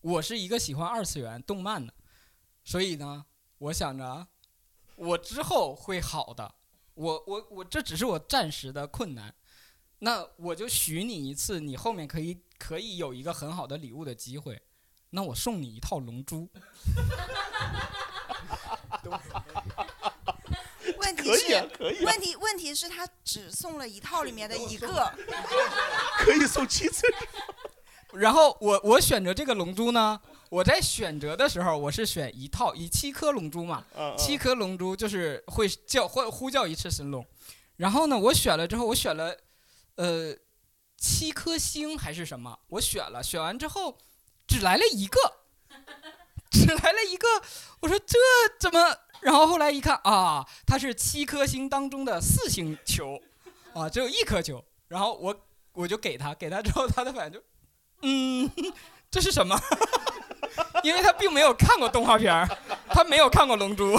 [0.00, 1.94] 我是一个喜欢二次元动漫的，
[2.64, 3.24] 所以呢，
[3.58, 4.26] 我想着
[4.96, 6.52] 我之后会好的。
[6.94, 9.32] 我我我这只是我暂时的困难，
[10.00, 14.60] 那我就许你一次，你后面可以可以有一个很好的礼物的机会。
[15.10, 16.48] 那我送你一套龙珠。
[20.98, 21.70] 问题是，
[22.04, 25.12] 问题问题是他只送了一套里面的一个，
[26.18, 27.06] 可以送七次。
[28.14, 33.84] 然后我我选择这个龙珠呢，我在选择的时候我是选一套，以七颗龙珠嘛，
[34.16, 37.26] 七颗龙珠就是会叫会呼叫一次神龙。
[37.76, 39.36] 然后呢，我选了之后，我选了，
[40.00, 40.34] 呃，
[40.96, 42.58] 七颗星还是什么？
[42.68, 43.98] 我选了，选完之后
[44.46, 45.20] 只来了一个，
[46.50, 47.28] 只来了一个。
[47.80, 48.16] 我说这
[48.58, 48.96] 怎么？
[49.20, 53.20] 然后后来一看啊，它是七颗星当中的四星球，
[53.74, 54.64] 啊，只有一颗球。
[54.88, 55.36] 然后我
[55.74, 57.42] 我就给他，给他之后，他的反应就。
[58.00, 58.50] 嗯，
[59.10, 59.54] 这是什么？
[60.82, 62.48] 因为他并没有看过动画片儿，
[62.88, 63.94] 他没有看过《龙珠》。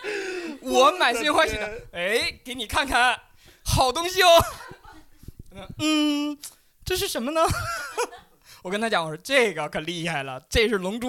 [0.64, 3.20] 我满心欢喜的，哎，给你看看，
[3.62, 4.42] 好东西哦。
[5.78, 6.38] 嗯，
[6.84, 7.40] 这是什么呢？
[8.62, 11.08] 我跟他讲，我说这个可厉害了，这是龙珠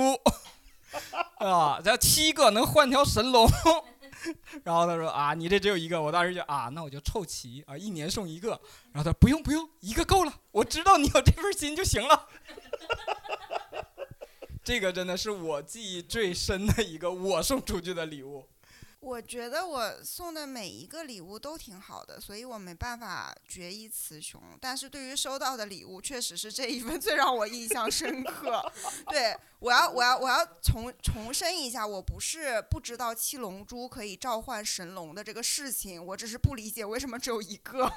[1.40, 3.50] 啊，这七个能换条神龙。
[4.64, 8.50] 然后他说啊，你这只有一个，我当时就啊，那我就凑齐啊，一年送一个。
[8.92, 12.28] 然后他说不用不用，一个够了，我知道你有这份心就行了。
[14.64, 18.48] 这个真的是我记忆最深的一个我送出去的礼物。
[19.06, 24.42] 我觉得我送的每一个礼物都挺好的，所以我没办法决一雌雄。
[24.60, 28.60] 但是对于收到的礼物，确实是这一份最让我印象深刻。
[29.08, 37.88] 对，我要我要我要重重申一下，我不是不知道七龙珠可以召唤神龙的这个事情，我只是不理解为什么只有一个。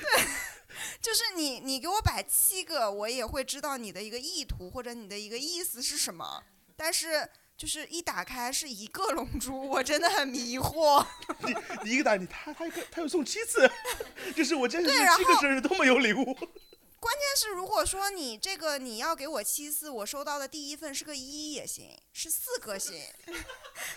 [0.00, 0.26] 对，
[1.00, 6.42] 就是你你给我摆七个，我也会知道你的一个意图或者你的一个意思是什么，
[6.76, 7.30] 但是。
[7.56, 11.04] 就是一打开是一个龙珠，我真的很迷惑。
[11.42, 11.54] 你
[11.84, 13.70] 你一个打你他他一个他又送七次，
[14.36, 16.24] 就是我真是七个生日都没有礼物。
[16.98, 23.00] 关键是如果说你这个你要给我七次，我收到的第一份是个一也行，是四颗星。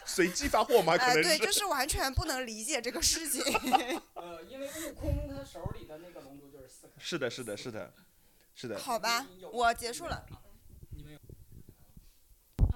[0.05, 0.97] 随机发货吗？
[0.97, 1.23] 可能是。
[1.23, 3.41] 对，就是完全不能理解这个事情。
[4.13, 6.93] 呃，因为悟空他手里的那个龙珠就是四个。
[6.99, 7.93] 是的，是的，是的，
[8.53, 8.79] 是的。
[8.79, 10.23] 好吧，我结束了。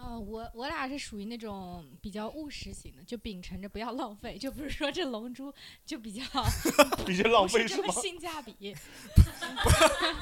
[0.03, 5.51] 呃，我我俩是属于那种比较务实型的，就秉承着不要浪费，就不是说这龙珠
[5.85, 6.21] 就比较
[7.07, 7.87] 比较浪费是吗？
[7.93, 8.75] 性价比，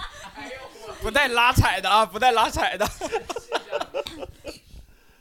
[1.02, 2.86] 不带拉踩的啊，不带拉踩的。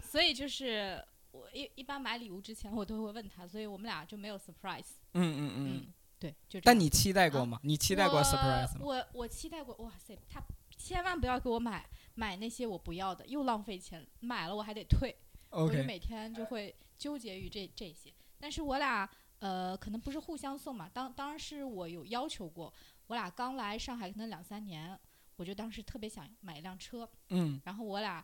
[0.06, 4.98] 所以就是我一一般买礼物之前我都会问他，所以我们俩就没有 surprise。
[5.14, 5.86] 嗯嗯嗯，
[6.18, 6.60] 对，就。
[6.60, 7.58] 但你期待过吗？
[7.62, 8.80] 你期待过 surprise 吗？
[8.80, 10.42] 我我期待过，哇塞，他
[10.76, 11.88] 千万不要给我买。
[12.20, 15.16] 买那些我不要的，又浪费钱，买了我还得退，
[15.48, 18.12] 我就每天就会纠结于这这些。
[18.38, 19.08] 但是我俩
[19.38, 22.70] 呃，可能不是互相送嘛，当当然是我有要求过，
[23.06, 24.98] 我俩刚来上海可能两三年，
[25.36, 28.22] 我就当时特别想买一辆车，嗯，然后我俩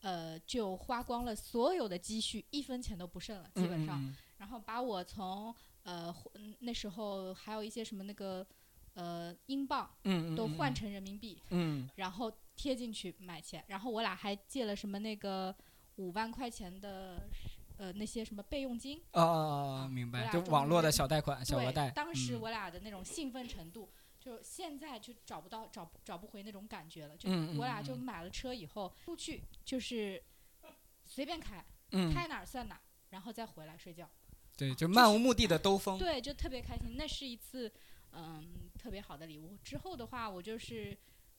[0.00, 6.12] 呃就花光了所有的积蓄，一分钱都不剩了，基本上，然后把我从呃
[6.58, 8.44] 那时候还有一些什么那个
[8.96, 12.30] 呃英镑，嗯都换成人民币，嗯，然后。
[12.58, 15.54] 贴进去买钱，然后我俩还借了什么那个
[15.96, 17.28] 五万块钱的
[17.76, 18.96] 呃那些什么备用金。
[19.12, 21.90] 哦哦哦，明白，就网络的小贷款、小额贷。
[21.90, 27.14] 当时我俩的那种兴奋程度，就现在就找不到、找找不回那种感觉了。
[27.14, 27.28] 就
[27.58, 30.24] 我俩就买了车以后出去就是
[31.04, 31.62] 随便开，
[32.14, 32.80] 开哪儿算哪儿，
[33.10, 34.08] 然后再回来睡觉。
[34.56, 35.98] 对，就漫无目的的兜风。
[35.98, 36.96] 对，就特别开心。
[36.96, 37.70] 那是一次
[38.16, 39.56] 嗯特别好的礼物。
[39.62, 40.96] 之后的话，我就是。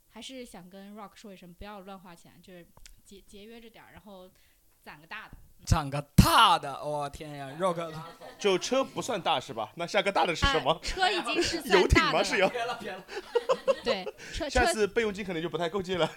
[0.10, 2.66] 还是想跟 Rock 说一声，不要乱花钱，就是
[3.04, 4.28] 节节约着点儿，然后
[4.82, 5.38] 攒个大的。
[5.64, 7.94] 攒个大的，我天呀，Rock，
[8.40, 9.72] 就车不算大是吧？
[9.76, 10.80] 那下个大的是什么？
[10.82, 12.24] 车已经是 游艇吗？
[12.24, 12.50] 是游。
[13.84, 16.10] 对，车下次备用金可能就不太够劲了。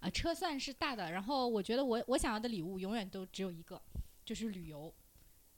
[0.00, 3.82] 啊，车算是大的，然后我觉得我我想要的礼物永远都只有一个，
[4.24, 4.94] 就是旅游。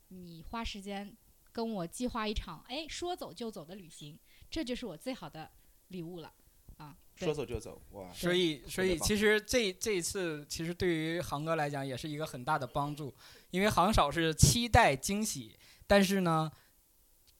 [0.09, 1.15] 你花时间
[1.63, 4.19] 跟我计划一场，哎，说走就走的旅行，
[4.51, 5.51] 这就是我最好的
[5.89, 6.33] 礼物了
[6.79, 6.97] 啊。
[7.17, 8.11] 说走就走，哇！
[8.15, 13.15] 所以，所以其实这这一次，其实对于航哥来讲也是一个很大的帮助，
[13.51, 15.55] 因为航少是期待惊喜，
[15.87, 16.51] 但是呢，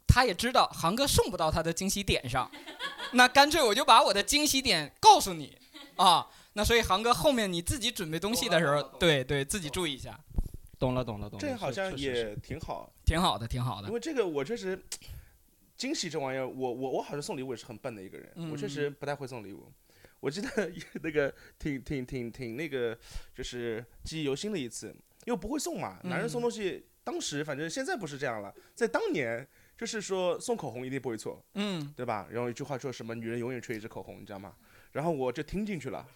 [0.07, 2.51] 他也知道航哥送不到他的惊喜点上，
[3.15, 5.57] 那干脆我就把我的惊喜点告诉你
[5.97, 6.31] 啊。
[6.53, 10.21] 那所以航哥后面你自己准备东西的时候，对对，自己注意一下。
[10.79, 11.47] 懂了，懂了，懂了。
[11.47, 13.89] 这好像也挺好，挺好的，挺好的。
[13.89, 14.81] 因为这个我确实。
[15.77, 19.73] 惊喜这玩意儿，我我我好像送礼物也是很笨的一个人，我确实不太会送礼物。
[20.21, 20.71] 我记得
[21.03, 22.95] 那个挺挺挺挺那个，
[23.35, 24.95] 就是记忆犹新的一次，
[25.25, 29.49] 因为不会送嘛，男人送东西，当时反正现在不是这样了，在当年
[29.79, 32.29] 就是说送口红一定不会错，嗯，对吧？
[32.31, 34.55] 然后一句话说什么女人永远缺一支口红，你知道吗？
[34.93, 36.07] 然后我就听进去了，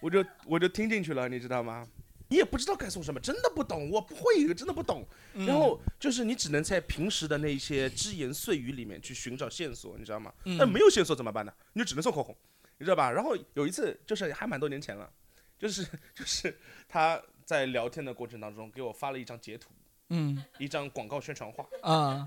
[0.00, 1.86] 我就我就听进去了，你知道吗？
[2.32, 5.06] 你也不知道该送什么，真的不懂，我不会，真的不懂。
[5.34, 10.32] 然后就是你只能在平时的那些只言碎语里面去寻找线索，你知道吗？
[10.44, 11.52] 那没有线索怎么办呢？
[11.74, 12.34] 你就只能送口红，
[12.78, 13.10] 你知道吧？
[13.10, 15.12] 然后有一次就是还蛮多年前了，
[15.58, 15.84] 就是
[16.16, 16.58] 就是
[16.88, 19.68] 他在聊天的过程当中给我发了一张截图，
[20.08, 22.26] 嗯，一张广告宣传画，啊，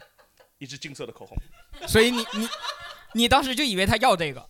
[0.60, 1.36] 一支金色的口红。
[1.88, 2.48] 所以你你
[3.16, 4.48] 你当时就以为他要这个。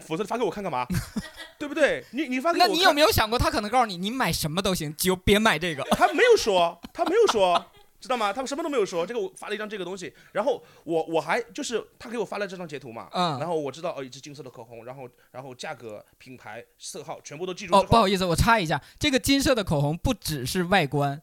[0.00, 0.86] 否则发给我看干嘛？
[1.58, 2.04] 对不对？
[2.12, 5.82] 你你发给我，那你有没有想过，他可能告诉你，你买什么都行，就别买这个。
[5.90, 7.64] 他没有说，他没有说，
[8.00, 8.32] 知道吗？
[8.32, 9.04] 他们什么都没有说。
[9.04, 17.74] 这个我发了一张这个东西，然后我我还就是他给我发了这张截图嘛，嗯，然后我知道哦，一支金色的口红，然后然后价格、品牌、色号全部都记住。
[17.74, 21.20] 哦，不好意思，我插一下，这个金色的口红不只是外观。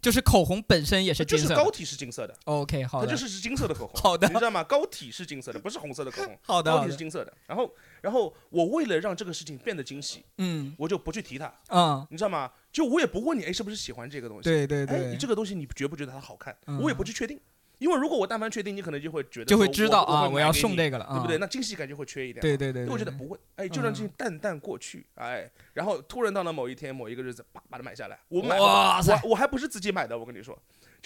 [0.00, 2.34] 就是口红本身也是金色，就是膏体是金色的。
[2.44, 4.00] OK，好的，它就是是金色的口红。
[4.00, 4.62] 好的，你知道吗？
[4.62, 6.38] 膏体是金色的，不是红色的口红。
[6.42, 7.32] 好的，膏体是金色的。
[7.46, 7.70] 然后，
[8.00, 11.52] 然后我为了让这个事情变得惊喜，嗯，我就不去提它。
[11.68, 12.50] 嗯，你知道吗？
[12.70, 14.44] 就我也不问你，哎，是不是喜欢这个东西？
[14.44, 14.96] 对对对。
[14.96, 16.56] 哎，你这个东西你觉不觉得它好看？
[16.80, 17.40] 我也不去确定。
[17.78, 21.38] 因为如果我但凡确定，你可能就会觉得就会知道啊，我要送这个了，对不对？
[21.38, 22.40] 那惊喜感就会缺一点。
[22.40, 30.58] 对对对，我觉得不会，哎，就让这淡淡过去，哎，然后突然到了某一天某一个日子，叭把它买下来，我买，我我还不是自己买的，我跟你说。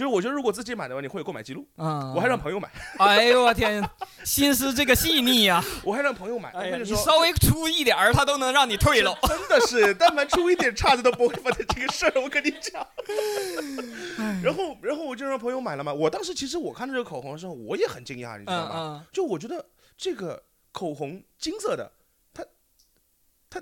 [0.03, 1.65] 就是我觉得如果自己买的话，你会有购买记录。
[1.77, 2.69] 嗯，我还让朋友买。
[2.99, 3.81] 哎呦我天，
[4.25, 5.63] 心思这个细腻呀！
[5.85, 6.51] 我还让朋友买。
[6.51, 9.17] 哎呀，你稍微出一点儿，他都能让你退了。
[9.23, 12.85] 真的是，但凡出一点岔子都不会发生这个事儿，我跟你讲。
[14.43, 15.95] 然后，然后我就让朋友买了嘛。
[15.95, 19.07] 我当时其实我看到这个口红的时候，我也很惊讶，你知道吗？
[19.13, 19.65] 就我觉得
[19.97, 20.43] 这个
[20.73, 21.93] 口红金色的，
[22.35, 22.43] 它，
[23.49, 23.61] 它，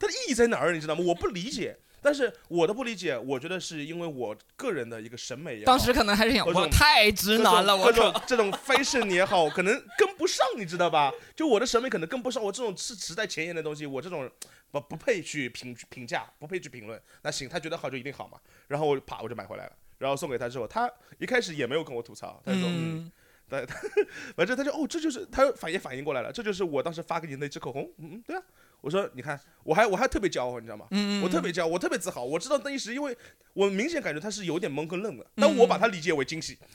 [0.00, 0.72] 它的意义在哪儿？
[0.72, 1.04] 你知道吗？
[1.06, 1.78] 我不理解。
[2.00, 5.62] 但是我的不理解，我觉得是因为我个人的一个审美。
[5.62, 11.12] 当时可能还是想，我太直男了，我这种这种 fashion 也好，可能跟不上，你知道吧？
[11.34, 14.30] 就我的审美可能跟不上，我这种是时代前沿的东西，我这种
[14.70, 17.00] 不不配去评评价，不配去评论。
[17.22, 18.38] 那行，他觉得好就一定好嘛。
[18.68, 23.10] 然后我啪我就买回来了，然后送给他之后，他一开始也没有跟我吐槽，他说嗯，
[23.48, 23.66] 对，
[24.36, 28.42] 反正他就哦，这就是他反也反应过来了，这就是我当时发给你那支口红，嗯嗯，对啊。
[28.80, 30.86] 我说，你看，我还我还特别骄傲，你知道吗？
[30.90, 32.24] 嗯我特别骄傲，我特别自豪。
[32.24, 33.16] 我知道那一时，因为
[33.52, 36.58] 我明显感觉他是有点懵跟愣的，但我把他理解为惊喜。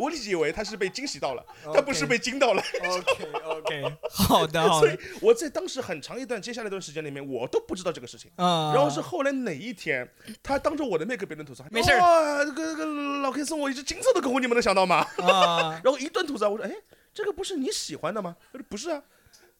[0.00, 2.62] 我理解为他是被惊喜到了，他不是被惊到了。
[2.82, 4.88] OK OK， 好的好的。
[4.88, 8.30] 所以我在当时很长一段接下来一段时间里面，我都不知道这个事情。
[8.36, 8.72] 啊。
[8.74, 10.08] 然后是后来哪一天，
[10.42, 12.84] 他当着我的面跟别人吐槽，没事哇，这个这个
[13.20, 15.06] 老 K 送我一只金色的口红，你们能想到吗？
[15.18, 15.80] 啊。
[15.84, 16.72] 然后一顿吐槽，我说，哎，
[17.14, 18.34] 这个不是你喜欢的吗？
[18.52, 19.02] 他说不是啊。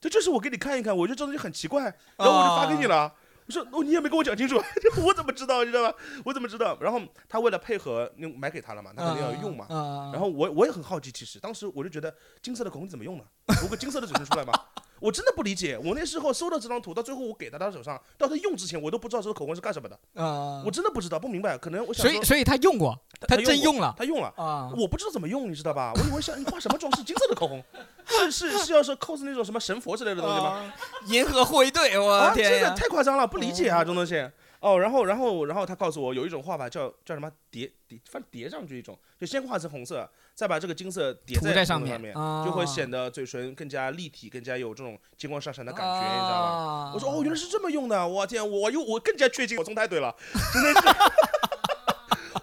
[0.08, 1.82] 这就是我给你看一看，我觉得这东西很奇怪，
[2.16, 3.12] 然后我就发给你了。
[3.46, 4.60] 我说哦，你也没跟我讲清楚，
[5.04, 5.64] 我怎么知道？
[5.64, 5.96] 你知道吧？
[6.24, 6.76] 我怎么知道？
[6.80, 9.66] 然后他为了配合，那买给他了嘛，他肯定要用嘛。
[10.12, 13.24] 然后我我也很好奇，其实当时我就觉得金色的口红怎么用呢？
[13.60, 14.52] 涂个金色的嘴唇出来吗？
[15.00, 15.78] 我真的不理解。
[15.78, 19.98] 我那时候收到这张图，到最后我给到他手上，到他用之前，我都不知道这个口红是干什么的。
[20.14, 21.56] 啊，我真的不知道，不明白。
[21.58, 24.70] 可能我想所以所以他用过，他真用了，他用了啊！
[24.76, 25.92] 我不知道怎么用，你知道吧？
[25.94, 27.62] 我以为像你画什么妆是金色的口红，
[28.06, 30.72] 是是是要是 cos 那种什么神佛之类的东西吗？
[31.08, 34.28] 银河护卫队，我天，真的太夸张了，不理解啊，这种东西。
[34.58, 42.12] 哦，然后，然后，然后他告诉我有一种画法叫叫什么叠叠，反正叠上去一种，就先画成红色，再把这个金色叠在上面，
[42.44, 46.92] 就会显得嘴唇更加立体，更加有这种金光闪闪的感觉，你知道吗？
[46.94, 50.14] 我说哦，原来是这么用的，我天，我又我更加确信我中太对了，
[50.52, 50.88] 真的是。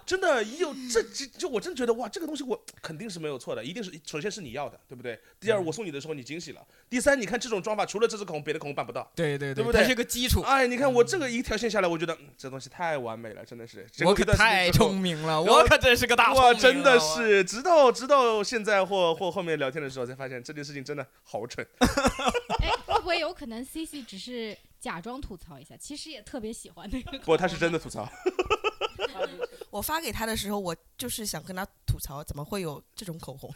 [0.06, 5.18] 真的有这这就我真觉得哇，这个东西我肯定是没有错的，一定是首先是你要的，对不对？
[5.40, 6.66] 第二，我送你的时候你惊喜了。
[6.88, 9.10] 第三，你看这种装法，除了这支口红，别的口红办不到。
[9.14, 9.82] 对对对，对不对？
[9.82, 10.42] 它是个基础。
[10.42, 13.86] 哎，你看我这个一条线下来，我觉得这东西太完美了，真的是。
[14.04, 21.66] 我可太聪明了，我可真是个大我，真的是，直到直到现在或或后面聊天的时候，才发现这件事情真的好蠢。
[22.60, 27.18] 哎，会不会有可能 C C 只是假装吐槽一下，其实也特别喜欢那个？
[27.20, 28.06] 不，他是真的吐槽。
[29.72, 33.50] 我发给他的时候，我就是想跟他吐槽，怎么会有这种口红？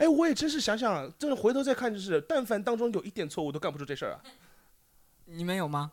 [0.00, 4.20] 哎，我也真是想想，真的回头再看，就是但凡当中有一点错误，都干不出这事儿啊。
[5.26, 5.92] 你们有吗？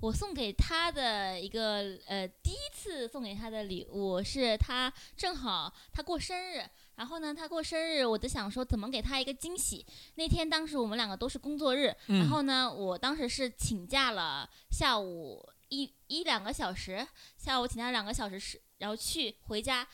[0.00, 6.64] 我送给他的一个呃，第一次送给他的礼物是他正好他过生日，
[6.96, 9.84] 然后呢，他过生日，我就想说怎么给他一个惊喜。
[10.16, 15.48] 那天当时我们两个都是工作日，然后呢，我当时是请假了下午。
[15.74, 19.88] 一一两个小时，下午请假两个小时是，然后去回家，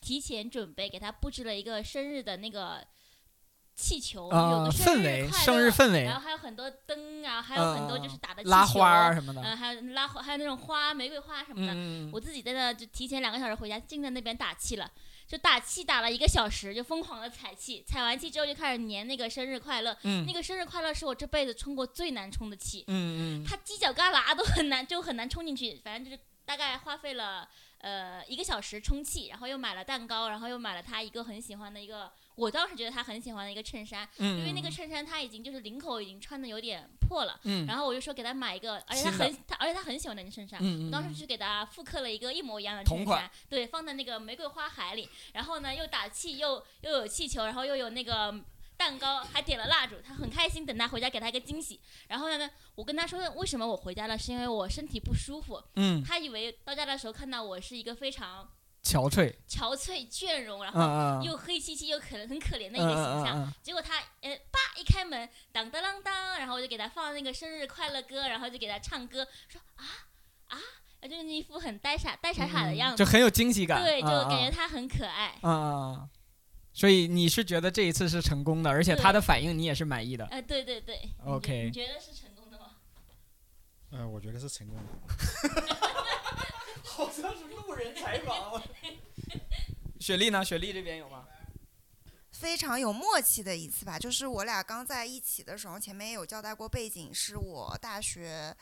[0.00, 2.84] 提前准备给他布置了一个生日的那个
[3.76, 12.10] 气球，有个氛围，生日氛围，然后还有很多灯啊，还有很多就是打的拉花什么的，嗯，还有拉花，还有那种花，玫瑰花什么的。
[12.12, 14.90] 我自己在那就提前两个小时回家，静在那边打气了。
[15.26, 19.96] 就打气打了一个小时，就疯狂的踩气，踩完气之后就开始粘那个生日快乐。
[20.02, 22.84] 嗯，那个生日快乐是我这辈子充过最难充的气。
[22.88, 25.80] 嗯嗯，它犄角旮旯都很难，就很难充进去。
[25.82, 27.48] 反正就是大概花费了
[27.84, 32.10] 呃一个小时充气，然后又买了蛋糕，然后又买了他一个很喜欢的一个。
[32.36, 48.34] 我当时觉得他很喜欢的一个衬衫，因为那个衬衫他已经就是领口已经穿的有点破了，然后我就说给他买一个，而且他很他而且他很喜欢那件衬衫，我当时就给他复刻了一个一模一样的衬衫，对，放在那个玫瑰花海里，然后呢又打气又又有气球，然后又有那个
[48.76, 51.80] 蛋糕，还点了蜡烛，他很开心，等他回家给他一个惊喜。
[52.08, 58.48] 然后呢，我跟他说为什么我回家了，是因为我身体不舒服，嗯，他以为到家的时候看到我是一个非常。
[58.84, 63.50] 憔悴，憔悴倦容，然后又黑漆漆又可能很可怜的一个形象。
[63.62, 69.84] 结果他呃，叭一开门，当当当当，然后我就给他放那个生日快乐歌，然后就给他唱歌，说啊
[70.48, 70.58] 啊，
[71.00, 73.82] 就是那一副很呆傻呆傻傻的样子，就很有惊喜感。
[73.82, 75.38] 对，就感觉他很可爱。
[75.42, 76.06] 嗯，
[76.74, 80.26] 所以你是觉得这一次是成功的，而且他的反应你也是满意的。
[80.26, 81.00] 呃，对对对。
[81.24, 81.66] OK。
[81.66, 82.72] 你觉得是成功的吗？
[83.92, 84.82] 嗯，我觉得是成功的。
[86.82, 88.60] 好像是路人采访。
[90.00, 90.44] 雪莉呢？
[90.44, 91.24] 雪莉这边有吗？
[92.32, 98.54] 非常有默契的一次吧，就是我俩刚在一起的时候，前面也有交代过背景，是我大学，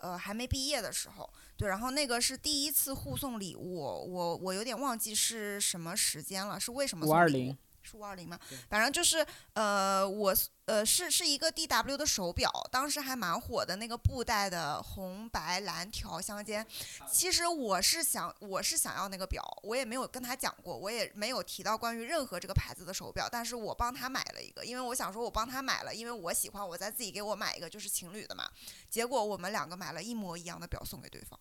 [0.00, 7.56] 呃，还没毕业的时候，对，然后那个是第一次互送礼物，我我有点忘记是什么时间了，是为什么送礼物？
[7.88, 8.38] 是五二零吗？
[8.68, 10.36] 反正就是，呃，我
[10.66, 16.66] 呃是是一个 D W 的手表，当时还蛮火的，那个布袋的红白蓝条相间。
[17.10, 28.50] 其实我是想，我是想要那个表，我也没有跟他讲过，我也没有提到关于任何这个牌子的手表，但是我帮他买了一个，因为我想说，我帮他买了，因为我喜欢，我再自己给我买一个就是情侣的嘛。
[28.90, 31.38] 结果我们两个买了一模一样的表送给对方。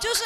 [0.00, 0.24] 就是。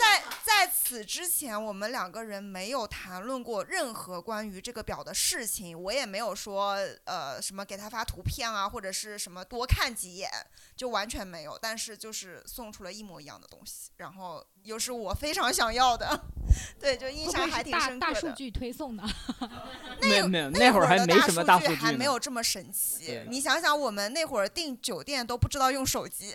[0.00, 10.30] 在在此之前，我们两个人没有谈论过任何关于这个表的事情，我也没有说呃什么给他发图片啊，或者是什么多看几眼，
[10.74, 11.58] 就完全没有。
[11.60, 16.18] 但是就是送出了一模一样的东西，然后又是我非常想要的，
[16.80, 18.14] 对，就印象还挺深刻的。
[18.14, 19.04] 大数据推送的，
[20.00, 23.20] 没有没有，那会儿还没什么大数据，还没有这么神奇。
[23.28, 26.32] 你想想，我们那会儿订酒店都不知道用手机。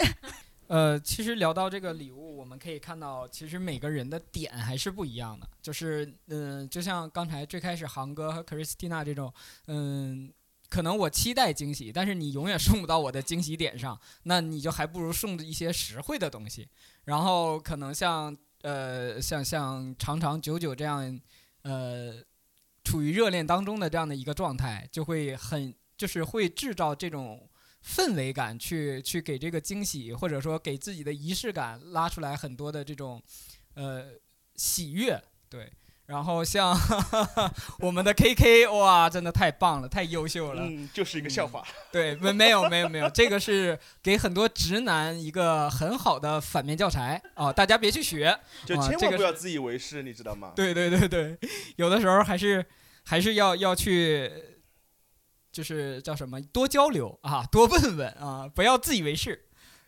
[0.68, 5.48] 呃，其实聊到这个礼物，我们可以看到，其实每个人的点还是不一样的。
[5.62, 9.32] 就是，嗯，就像刚才最开始航哥和 Christina 这种，
[9.68, 10.34] 嗯，
[10.68, 16.68] 可能我期待惊喜，但是你永远送不到我的惊喜点上，那你就还不如送一些实惠的东西。
[17.04, 21.20] 然后可能像，呃，像像长长久久这样，
[21.62, 22.16] 呃，
[22.84, 27.48] 处于热恋当中的这样的一个状态，就会很，就是会制造这种。
[27.86, 33.22] 氛围感去去给这个惊喜，或者说给自己的仪式感拉出来很多的这种，
[33.76, 34.06] 呃，
[34.56, 35.72] 喜悦，对。
[36.08, 36.78] 然后像
[37.82, 40.62] 我们的 KK，哇，真的太棒了，太优秀了。
[40.64, 41.64] 嗯，就是一个笑话。
[41.92, 50.54] 对，没没有没有没有，这个是给很多直男一个很好的反面教材啊，大家别去学，就千万不要自以为是，你知道吗？
[50.56, 51.38] 对对对对，
[51.78, 52.64] 有的时候还是
[53.04, 54.32] 还是要要去。
[55.56, 59.46] 就是叫什么多交流啊，多问问啊，不要自以为是，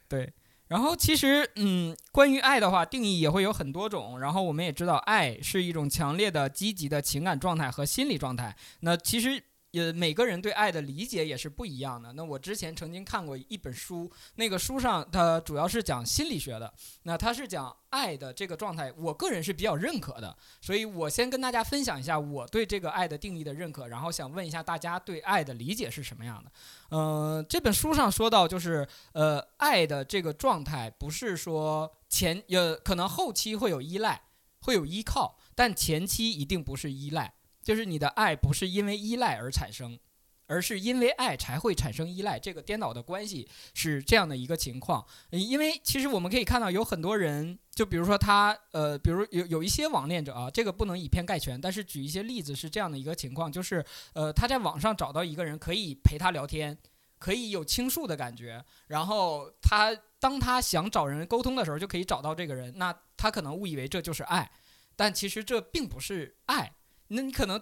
[0.07, 0.31] 对。
[0.69, 4.21] 然后其实，嗯，关于爱的话，定义也会有很多种。
[4.21, 8.55] 然后我们也知道，爱是一种强烈的、积极的情感状态和心理状态。
[8.79, 9.43] 那其实。
[9.77, 12.13] 呃，每个人对爱的理解也是不一样的。
[12.13, 16.73] 那我之前曾经看过一本书，那个书上它主要是讲心理学的。
[17.03, 20.35] 那它是讲爱的这个状态，我个人是比较认可的。
[20.61, 26.51] 所以我先跟大家分享一下我对这个爱的定义的认可，然后想问一下大家对爱的理解是什么样的。
[26.91, 34.21] 嗯，这本书上说到，就是呃，爱的这个状态不是说前呃可能后期会有依赖，
[34.61, 37.33] 会有依靠，但前期一定不是依赖。
[37.67, 39.99] 就是你的爱不是因为依赖而产生，
[40.45, 42.39] 而是因为爱才会产生依赖。
[42.39, 45.05] 这个颠倒的关系是这样的一个情况。
[45.31, 56.77] 因为其实我们可以看到，有很多人，就比如说他，呃，比如有有一些网恋者啊，这个不能以偏概全，但是举一些例子是这样的一个情况，就是呃，他在网上找到一个人可以陪他聊天，
[57.19, 64.49] 可以有倾诉的感觉，然后他当他想找人沟通的时候，就可以找到这个人，那他可能误以为这就是爱，
[64.95, 66.76] 但其实这并不是爱。
[67.09, 67.61] 那你可能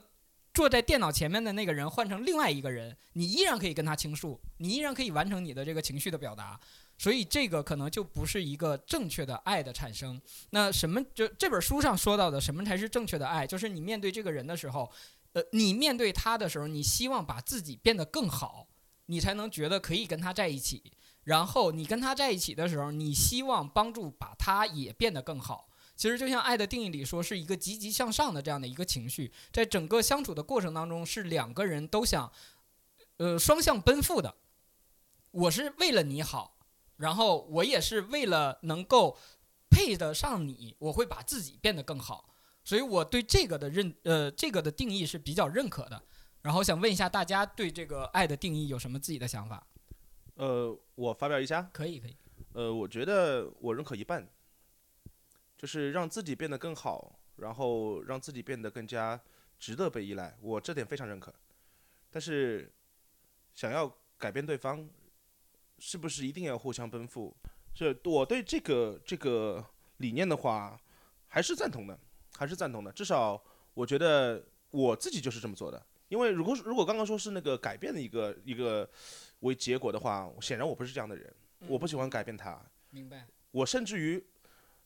[0.54, 6.60] 坐在电脑前面的那个人换成另外一个人，你依然可以跟他倾诉，你依然可以完成你的这个情绪的表达，
[6.98, 10.22] 所以这个可能就不是一个正确的爱的产生。
[10.52, 13.46] 那什么就这本书上说到的什么才是正确的爱？
[13.46, 14.90] 就是你面对这个人的时候，
[15.34, 18.68] 呃，你面对他的时候，你希望把自己变得更好，
[19.08, 20.82] 你才能觉得可以跟他在一起。
[21.26, 25.68] 然后你跟他在一起的时候，你希望帮助把他也变得更好。
[25.96, 32.32] 其实就像爱的定义里说，是一个积极向上的这样的一个情绪，在整个相处的过程当中，是两个人都想，
[33.18, 34.36] 呃，双向奔赴的。
[35.32, 36.58] 我是为了你好，
[36.98, 39.18] 然后我也是为了能够
[39.70, 42.30] 配得上你，我会把自己变得更好。
[42.64, 46.02] 所以我对这个的认，呃，这个的定义是比较认可的。
[46.42, 49.66] 然后想问一下大家对这个爱的定义有什么自己的想法？
[50.36, 51.70] 呃，我发表一下。
[51.72, 52.16] 可以，可以。
[52.54, 54.28] 呃，我觉得我认可一半。
[55.58, 59.20] 就是让自己变得更好，然后让自己变得更加
[59.58, 61.34] 值得被依赖，我这点非常认可。
[62.12, 62.72] 但是，
[63.54, 64.88] 想要改变对方，
[65.80, 67.36] 是不是一定要互相奔赴？
[67.74, 69.66] 是我对这个这个
[69.98, 70.78] 理念的话，
[71.28, 71.98] 还是赞同的，
[72.38, 72.92] 还是赞同的。
[72.92, 73.42] 至少
[73.74, 75.86] 我觉得我自己就是这么做的。
[76.10, 78.90] 因为如果如果刚刚说是那个改变的一个一个
[79.40, 81.34] 为结果的话，显然我不是这样的人，
[81.68, 82.62] 我不喜欢改变他。
[82.90, 83.26] 明白。
[83.52, 84.22] 我甚至于。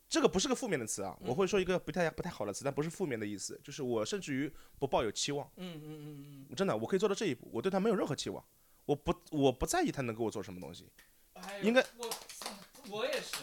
[0.09, 5.47] 这个不是个负面的词啊，我会说一个不太不太好的词，但不是负面的意思，就是我甚至于不抱有期望。
[5.57, 8.43] 嗯嗯嗯嗯，真的，我可以做到这一步，我对他没有任何期望，
[8.85, 10.89] 我不我不在意他能给我做什么东西。
[11.61, 12.09] 应该我
[12.89, 13.37] 我也是。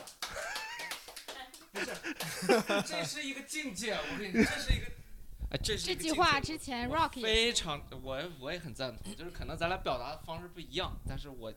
[1.73, 4.87] 不是，这是一个境界，我跟你，这是一个，
[5.51, 11.53] 哎，这是这句话之前 Rock 非常，我我也很赞同，就是可能咱俩表达的方式不一样，但是我。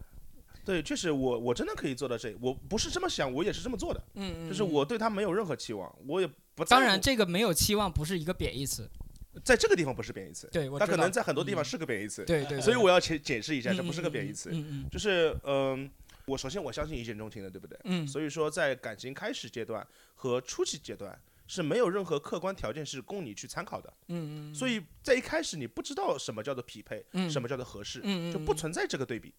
[0.66, 4.04] 对，确实，我我真的可以做到这，我不是这么想，我也是这么做的。
[4.16, 4.50] 嗯嗯。
[4.50, 6.64] 就是我对他没有任何期望，我也不。
[6.66, 8.88] 当然，这个没有期望不是一个贬义词，
[9.44, 10.48] 在这个地方不是贬义词。
[10.52, 12.24] 对，他可能在很多地方是个贬义词。
[12.26, 12.62] 对对。
[12.62, 14.50] 所以我要解解释一下，这不是个贬义词。
[14.52, 14.90] 嗯嗯。
[14.92, 15.90] 就是嗯，
[16.26, 17.80] 我首先我相信一见钟情的，对不对？
[17.86, 18.08] 嗯。
[18.08, 23.92] 所以说，在感情开始阶段和初期阶段是没有任何客观条件是供你去参考的。
[24.10, 24.54] 嗯嗯。
[24.54, 29.34] 所以在一开始你不知道什么叫做匹配，什么叫做合适，就不存在这个对比。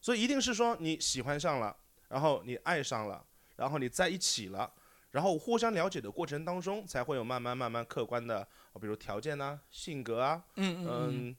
[0.00, 1.76] 所以一定是说你喜欢上了，
[2.08, 3.24] 然后你爱上了，
[3.56, 4.72] 然后你在一起了，
[5.10, 8.46] 然后互相了解的过程当中，才会有慢慢慢慢客观的，
[8.80, 11.36] 比如条件啊、性格啊、嗯嗯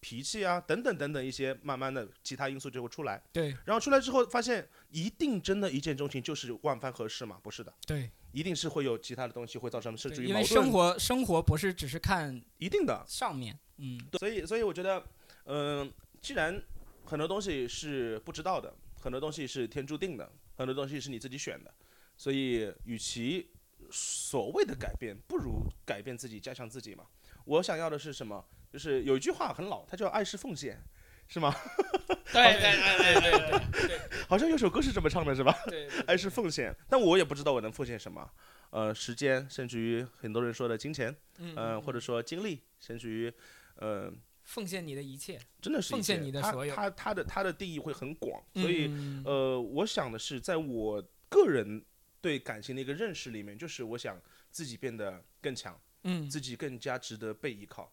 [0.00, 3.20] 脾气啊等等等等一些慢慢的其他因素就会出来。
[3.32, 3.56] 对。
[3.64, 7.38] 然后出来之后发现，一定真的一见钟情就是万般合适嘛？
[7.42, 7.72] 不是的。
[7.86, 8.10] 对。
[8.32, 10.34] 一定是会有其他的东西会造成甚至于矛盾。
[10.34, 13.98] 因为生活生活不是只是看一定的上面，嗯。
[14.18, 15.02] 所以所以我觉得，
[15.46, 15.90] 嗯，
[16.20, 16.62] 既然。
[17.08, 18.70] 很多东西是不知道的，
[19.00, 21.72] 很多东西是天注定的，很多东西是你自己选的，
[22.18, 23.50] 所以与其
[23.90, 27.06] 所谓的改变，不如改变自己，加强自己嘛。
[27.46, 28.44] 我想要的是什么？
[28.70, 30.78] 就是有一句话很老，它叫“爱是奉献”，
[31.26, 31.50] 是吗？
[32.30, 35.56] 对对对对对对，好像有首歌是这么唱的，是吧？
[35.66, 38.30] 对，爱是奉献，但我也不知道我能奉献什么，
[38.68, 43.32] 呃，时间，甚至于很多人说的金钱，嗯，或者说精力，甚至于，
[43.76, 44.12] 呃。
[44.48, 46.74] 奉献你的一切，真的是奉献你的所有。
[46.74, 48.90] 他他的他的定义会很广，所以
[49.26, 51.84] 呃，我想的是，在我个人
[52.22, 54.18] 对感情的一个认识里面，就是我想
[54.50, 57.92] 自己变得更强，嗯，自己更加值得被依靠。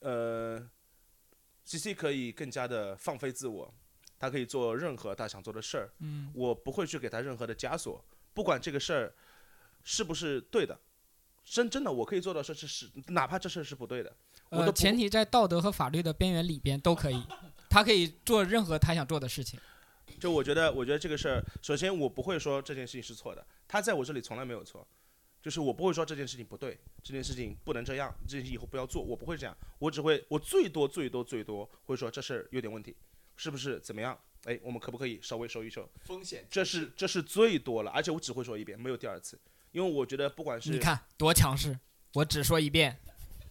[0.00, 0.70] 呃
[1.64, 3.74] ，C C 可以更加的放飞自我，
[4.18, 8.04] 他可以做任何他想做的事儿，嗯，我不会去给他任何的枷锁，
[8.34, 9.14] 不管这个事儿
[9.82, 10.78] 是不是对的。
[11.42, 14.14] 真真的，我可以做到说，是是，哪怕这事儿是不对的，
[14.50, 17.22] 呃，前提在道德和法律的边缘里边都可以，
[17.70, 19.58] 他可以做任何他想做的事情。
[20.18, 24.86] 就我觉得，我觉得这个事儿，首先我不会说这件事情是错的，他在我这里从来没有错，
[25.40, 32.94] 就是我不会说这件事情不对，这件事情不能这样，这件事以后不要做，我不会这样，我只会，我最多最多最多会说这事儿有点问题，
[33.36, 34.18] 是不是怎么样？
[34.44, 35.88] 哎，我们可不可以稍微收一收？
[36.04, 39.38] 风险，这是这是最多了，而且我只会说一遍，没有第二次。
[39.70, 41.78] 因为我觉得不管是你看多强势，
[42.14, 42.98] 我只说一遍，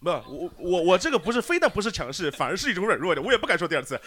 [0.00, 4.00] 不，我我我这个不是非但不是强势，反而是一种软弱的，我也不敢说第二次，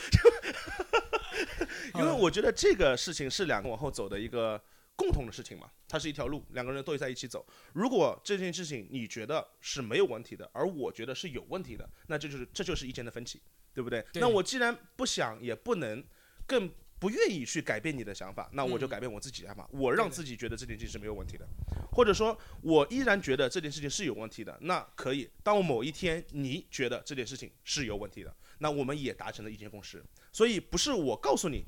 [1.96, 4.60] 因为我觉得这个事情是两个往后走的一个
[4.96, 7.46] 共同的事情嘛，它是一条路，两个人都在一起走。
[7.74, 13.40] 如果这件事情你觉得是没有问题的，而我觉得是有问题的，那这就是这就是意见的分歧，
[13.74, 14.04] 对不对？
[14.16, 16.04] 那我既然不想也不能，
[16.48, 16.72] 更。
[17.04, 19.68] 不愿意去改变你的想法，那我就改变我自己的想法。
[19.74, 21.46] 我让自己觉得这件事情是没有问题的，
[21.92, 24.58] 或者说，我依然觉得这件事情是有问题的。
[24.62, 30.02] 那可以，当某一天你觉得这件事情是有问题的，那我们也达成了意见共识。
[30.32, 31.66] 所以不是我告诉你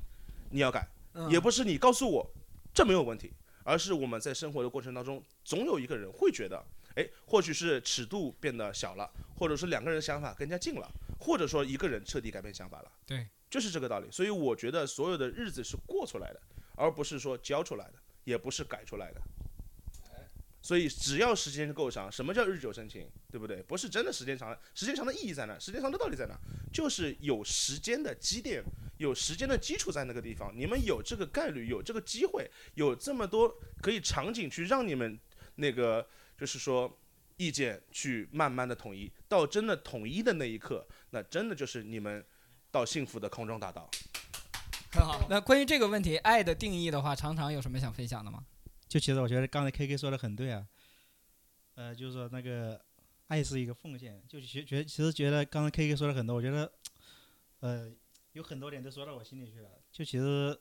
[0.52, 0.88] 你要改，
[1.28, 2.26] 也不是你告诉我
[2.72, 3.30] 这没有问题，
[3.62, 6.64] 而是我们在生活的过程当中，总有一个人会觉得，
[6.94, 10.90] 哎，或许是尺度变得小了，或者是两个人想法更加近了，
[11.20, 12.90] 或者说一个人彻底改变想法了。
[13.04, 13.26] 对。
[13.48, 16.40] 就是这个道理，所以我觉得所有的日子是过出来的，
[16.74, 17.94] 而不是说教出来的，
[18.24, 19.20] 也不是改出来的。
[20.60, 23.62] 所以只要时间够长，什么叫日久生情，对不对？
[23.62, 25.56] 不是真的时间长，时间长的意义在哪？
[25.60, 26.36] 时间长的道理在哪？
[26.72, 28.60] 就是有时间的积淀，
[28.98, 35.16] 有时间的基础在那个地方，你们有这个概率，有这个机会，有这么多可以场景去让你们
[35.54, 36.04] 那个，
[36.36, 36.98] 就是说
[37.36, 42.24] 意见去慢慢的统一，到真的统一的那一刻，那真的就是你们。
[42.76, 43.88] 到幸福的空中大道，
[44.92, 45.26] 很好。
[45.30, 48.44] 那关于这个问题，爱的定义的话，常常有什么想分享的吗？
[48.86, 50.66] 就其实我觉得刚才 K K 说的很对啊，
[51.76, 52.78] 呃，就是说那个
[53.28, 56.70] 爱是一个奉献，就觉觉其实觉得刚才 K K 说了很多，我觉得
[57.60, 57.90] 呃
[58.32, 59.70] 有很多点都说到我心里去了。
[59.90, 60.54] 就其实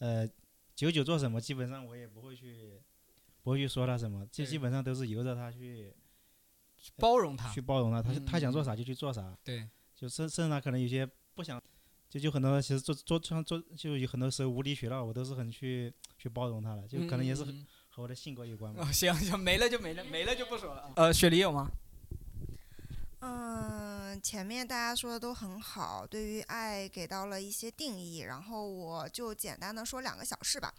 [0.00, 0.28] 呃
[0.74, 2.78] 九九做什么，基本上我也不会去
[3.42, 5.94] 不会去说他什么，就基本上都是由着他去
[6.98, 9.34] 包容他，去包容他，他他想做啥就去做啥。
[9.42, 11.08] 对，就甚甚至他可能有些。
[11.34, 11.60] 不想，
[12.08, 17.44] 就就很多，其实做做像做，就有很多时候无理取闹，我都是很去去包容他的，就可能也是
[17.88, 18.90] 和我的性格有关吧。
[18.92, 20.92] 行行，没了就没了，没了就不说了。
[20.96, 21.68] 呃，雪梨有吗？
[23.20, 30.72] 嗯，前面大家说的都很好，对于爱给到了一些定义，然后我就简单的说两个小事吧，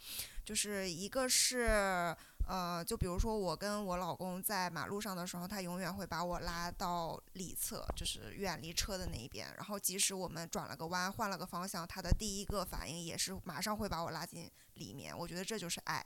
[0.44, 2.16] 就是一个是，
[2.46, 9.52] 呃，就比如说我跟我老公在马路上的时候，他永远会把我拉到里侧，就是远离车的那一边。
[9.56, 15.16] 然后即使我们转了个弯，换了个方向，他的第一个反应也是马上会把我拉进里面。
[15.16, 16.04] 我觉得这就是爱。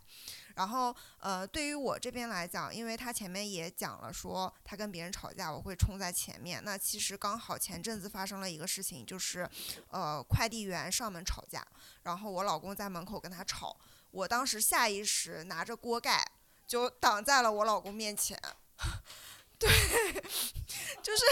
[0.56, 6.62] 然后呃，对于我这边来讲，因为他前面也讲了说他跟别人吵架，我会冲在前面。
[6.64, 9.48] 那其实刚好前阵子发生了一个事情，就是
[9.90, 11.62] 呃快递员上门吵架，
[12.04, 13.76] 然后我老公在门口跟他吵。
[14.10, 16.26] 我当时下意识拿着锅盖
[16.66, 18.40] 就挡在了我老公面前，
[19.58, 19.68] 对，
[21.02, 21.24] 就是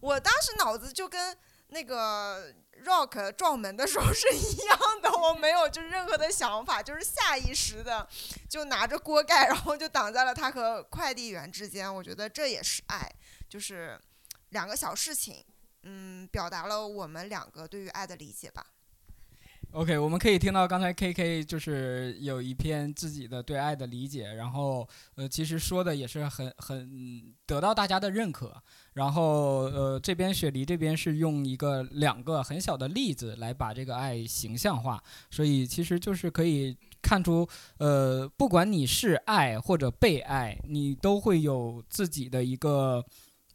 [0.00, 1.36] 我当时脑子就跟
[1.68, 2.54] 那个
[2.84, 8.08] Rock 撞门的时候是一样的，我没有就任何的想法，就是下意识的
[8.48, 11.92] 就拿着锅盖，然后就挡在了他和快递员之间。
[11.92, 13.12] 我觉得这也是爱，
[13.48, 14.00] 就是
[14.50, 15.44] 两个小事情，
[15.82, 18.64] 嗯，表达了我们两个对于爱的理解吧。
[19.72, 28.50] OK，我们可以听到刚才 KK 就是有一篇自己的对爱的理解，然后呃，其实说的也是很很得到大家的认可。
[28.94, 35.00] 然后呃，这边雪梨这边是用一个两个很小的例子来把这个爱形象化，
[35.30, 37.46] 所以其实就是可以看出，
[37.76, 43.04] 呃，不管你是爱或者被爱，你都会有自己的一个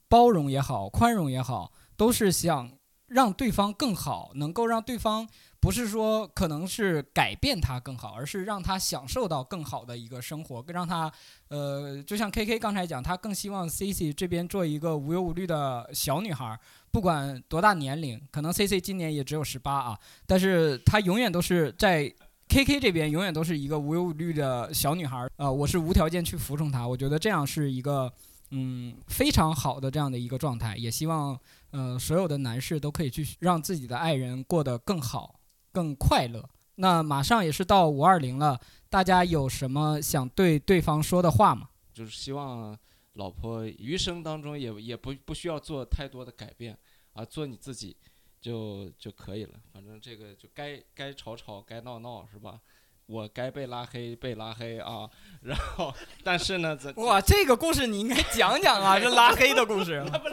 [0.07, 2.71] 包容也好，宽容也好，都是想
[3.07, 5.27] 让对方更好，能够让对方。
[5.63, 11.09] 不是说可能是改变他更好，而是让他享受到更好的一个生活，让他，
[11.47, 16.59] 呃，就像 K K 刚才讲，他更希望 C C 这边做一个无忧无虑的小女孩，
[16.91, 22.13] 不管多大年龄，可能 C C 今年也只有十八啊，但是她永远都是在
[22.49, 28.11] K K 这边，永远都是一个无忧无虑的小女孩，呃，我是无条件去服从她，我觉得这样是一个，
[28.49, 31.39] 嗯，非常好的这样的一个状态，也希望，
[31.71, 35.39] 呃，所有的男士都可以去让自己的爱人过得更好。
[35.73, 36.47] 更快乐。
[36.75, 38.59] 那马上也是到五二零了，
[38.89, 41.69] 大家有什么想对对方说的话吗？
[41.93, 42.75] 就是希望
[43.13, 46.75] 老婆余生当中也也不不需要做太多的改变
[47.13, 47.95] 啊，做你自己
[48.41, 49.53] 就就可以了。
[49.71, 52.59] 反正这个就该该吵吵，该闹闹是吧？
[53.05, 55.07] 我该被拉黑被拉黑啊。
[55.41, 55.93] 然后，
[56.23, 60.03] 但是呢，这哇，这个故事你应该讲讲啊，这拉黑的故事。
[60.11, 60.27] 那不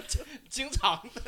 [0.48, 1.20] 经常的。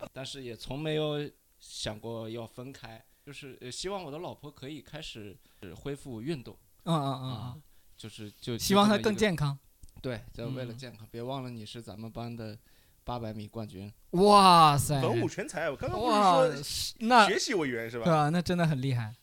[0.12, 1.30] 但是也从没有。
[1.76, 5.36] 想过要分开，就是希望我的老婆可以开始
[5.76, 6.56] 恢复运动。
[6.84, 7.62] 嗯嗯嗯
[7.98, 9.58] 就是就希望她更健康。
[10.00, 12.58] 对，就为了健康，别忘了你是咱们班的
[13.04, 13.92] 八百米冠军。
[14.12, 15.02] 哇塞！
[15.02, 18.04] 文武全才，我刚刚不是说那学习委员是吧？
[18.06, 19.14] 对啊，那真的很厉害。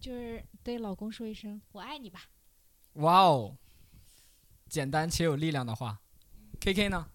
[0.00, 2.22] 就是对老公说一声“我爱你”吧。
[2.94, 3.54] 哇哦，
[4.66, 6.00] 简单且有力量的话。
[6.58, 7.06] K K 呢？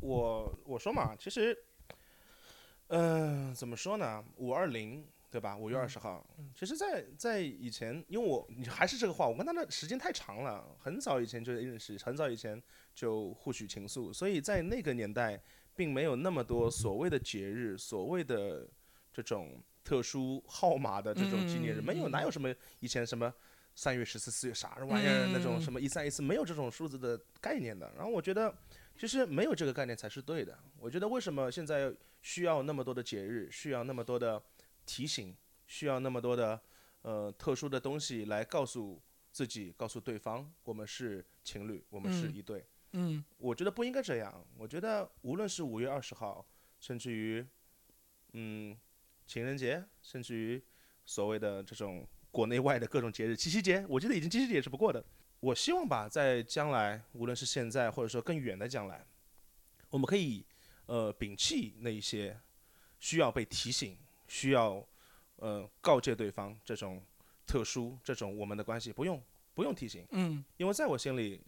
[0.00, 1.66] 我我说嘛，其实。
[2.92, 4.24] 嗯，怎么说呢？
[4.38, 5.56] 五二零，对吧？
[5.56, 6.26] 五月二十号。
[6.56, 12.60] 其实，在在以前，因为我你还是这个话，我跟他的时间太长了，很早以前就认识，很早以前
[12.92, 15.40] 就互许情愫，所以在那个年代，
[15.76, 18.68] 并没有那么多所谓的节日，所谓的
[19.12, 23.32] 这种特殊号码的这种纪念日，没有，哪有什么以前什么
[23.76, 27.88] 三月十四、四月啥玩意儿那种什么一三一四，没有这种数字的概念的。
[27.94, 28.52] 然后我觉得。
[29.00, 30.58] 其实没有这个概念才是对的。
[30.78, 31.90] 我觉得为什么现在
[32.20, 34.42] 需要那么多的节日，需要那么多的
[34.84, 35.34] 提醒，
[35.66, 36.60] 需要那么多的
[37.00, 39.00] 呃特殊的东西来告诉
[39.32, 42.62] 自己、告诉对方，我们是情侣，我们是一对。
[42.92, 44.46] 嗯，我觉得不应该这样。
[44.58, 46.46] 我觉得无论是五月二十号，
[46.78, 47.42] 甚至于
[48.34, 48.76] 嗯
[49.26, 50.62] 情人节，甚至于
[51.06, 55.02] 所谓的这种国内外的各种节日，七夕节，我觉得已经七夕节也是不过的。
[55.40, 59.04] 我希望吧，在将来，无论是现在，或者说更远的将来，
[59.88, 60.44] 我们可以，
[60.86, 62.38] 呃，摒弃那一些
[62.98, 63.96] 需要被提醒、
[64.28, 64.86] 需要，
[65.36, 67.02] 呃，告诫对方这种
[67.46, 69.22] 特殊、这种我们的关系不用
[69.54, 70.06] 不用提醒。
[70.10, 70.44] 嗯。
[70.58, 71.40] 因为在我心里，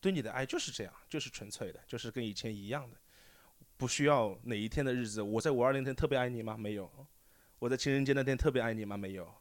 [0.00, 2.96] 对你的爱就是这样，就是纯粹的，就是跟以前一样的，
[3.76, 6.56] 不需要哪一天的日子，我在五二零天特别爱你吗？
[6.56, 6.90] 没有。
[7.60, 8.96] 我在情人节那天特别爱你吗？
[8.96, 9.32] 没有。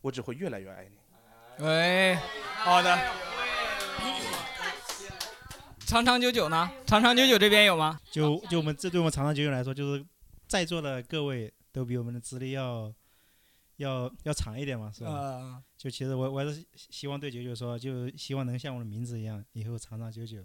[0.00, 0.96] 我只会越来越爱你。
[1.58, 2.18] 喂，
[2.58, 2.98] 好的。
[5.86, 6.70] 长长久久呢？
[6.86, 7.98] 长长久久这边有吗？
[8.10, 10.04] 就就我们这对我们长长久久来说，就是
[10.46, 12.92] 在座的各位都比我们的资历要
[13.76, 15.62] 要要长一点嘛，是吧？
[15.78, 20.44] 就其实我我还是希望对九九说，就希望能像我的名字一样，以后长长久久。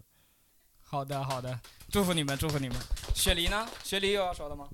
[0.80, 1.60] 好的好的，
[1.90, 2.78] 祝福你们祝福你们。
[3.14, 3.68] 雪梨呢？
[3.84, 4.70] 雪梨有要说的吗？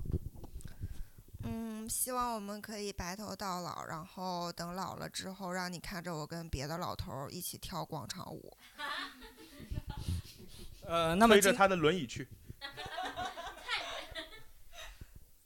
[1.50, 8.54] 嗯，希望我们可以白头到老，然后等老了之后，让你看着我跟别的老头一起跳广场舞。
[10.86, 12.28] 呃，那么推着他的轮椅去。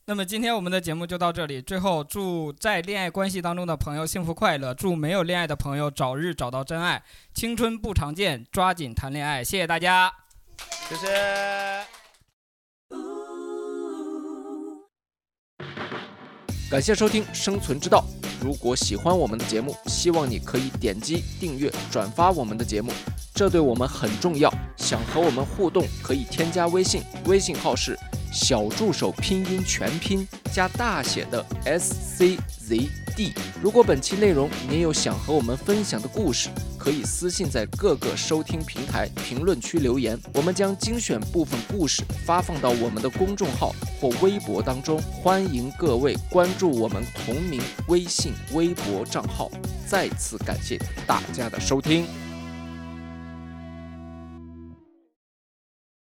[0.04, 1.62] 那么今天我们的节目就到这里。
[1.62, 7.04] 最后，祝在恋爱关系当中的朋友幸福快乐，祝没有恋爱的朋友早日找到真爱。
[7.32, 9.44] 青春不常见，抓紧谈恋爱。
[9.44, 10.12] 谢谢大家，
[10.88, 12.01] 谢谢。
[16.72, 18.02] 感谢收听《生存之道》。
[18.42, 22.90] 如果喜欢我们的节目，希望你可以点击订阅、转发我们的节目，
[23.34, 24.50] 这对我们很重要。
[24.78, 27.94] 想和我们互动，可以添加微信，微信号是。
[28.32, 33.32] 小助手拼音全拼加大写的 S C Z D。
[33.62, 36.48] 如果本期内容您有想和我们分享的故事，
[36.78, 44.98] 可以私信在各个收听平台评论区留言，我们将精选部分故事发放到我们的公众号或微博当中。
[45.22, 49.50] 欢迎各位关注我们同名微信、微博账号。
[49.86, 52.06] 再次感谢大家的收听。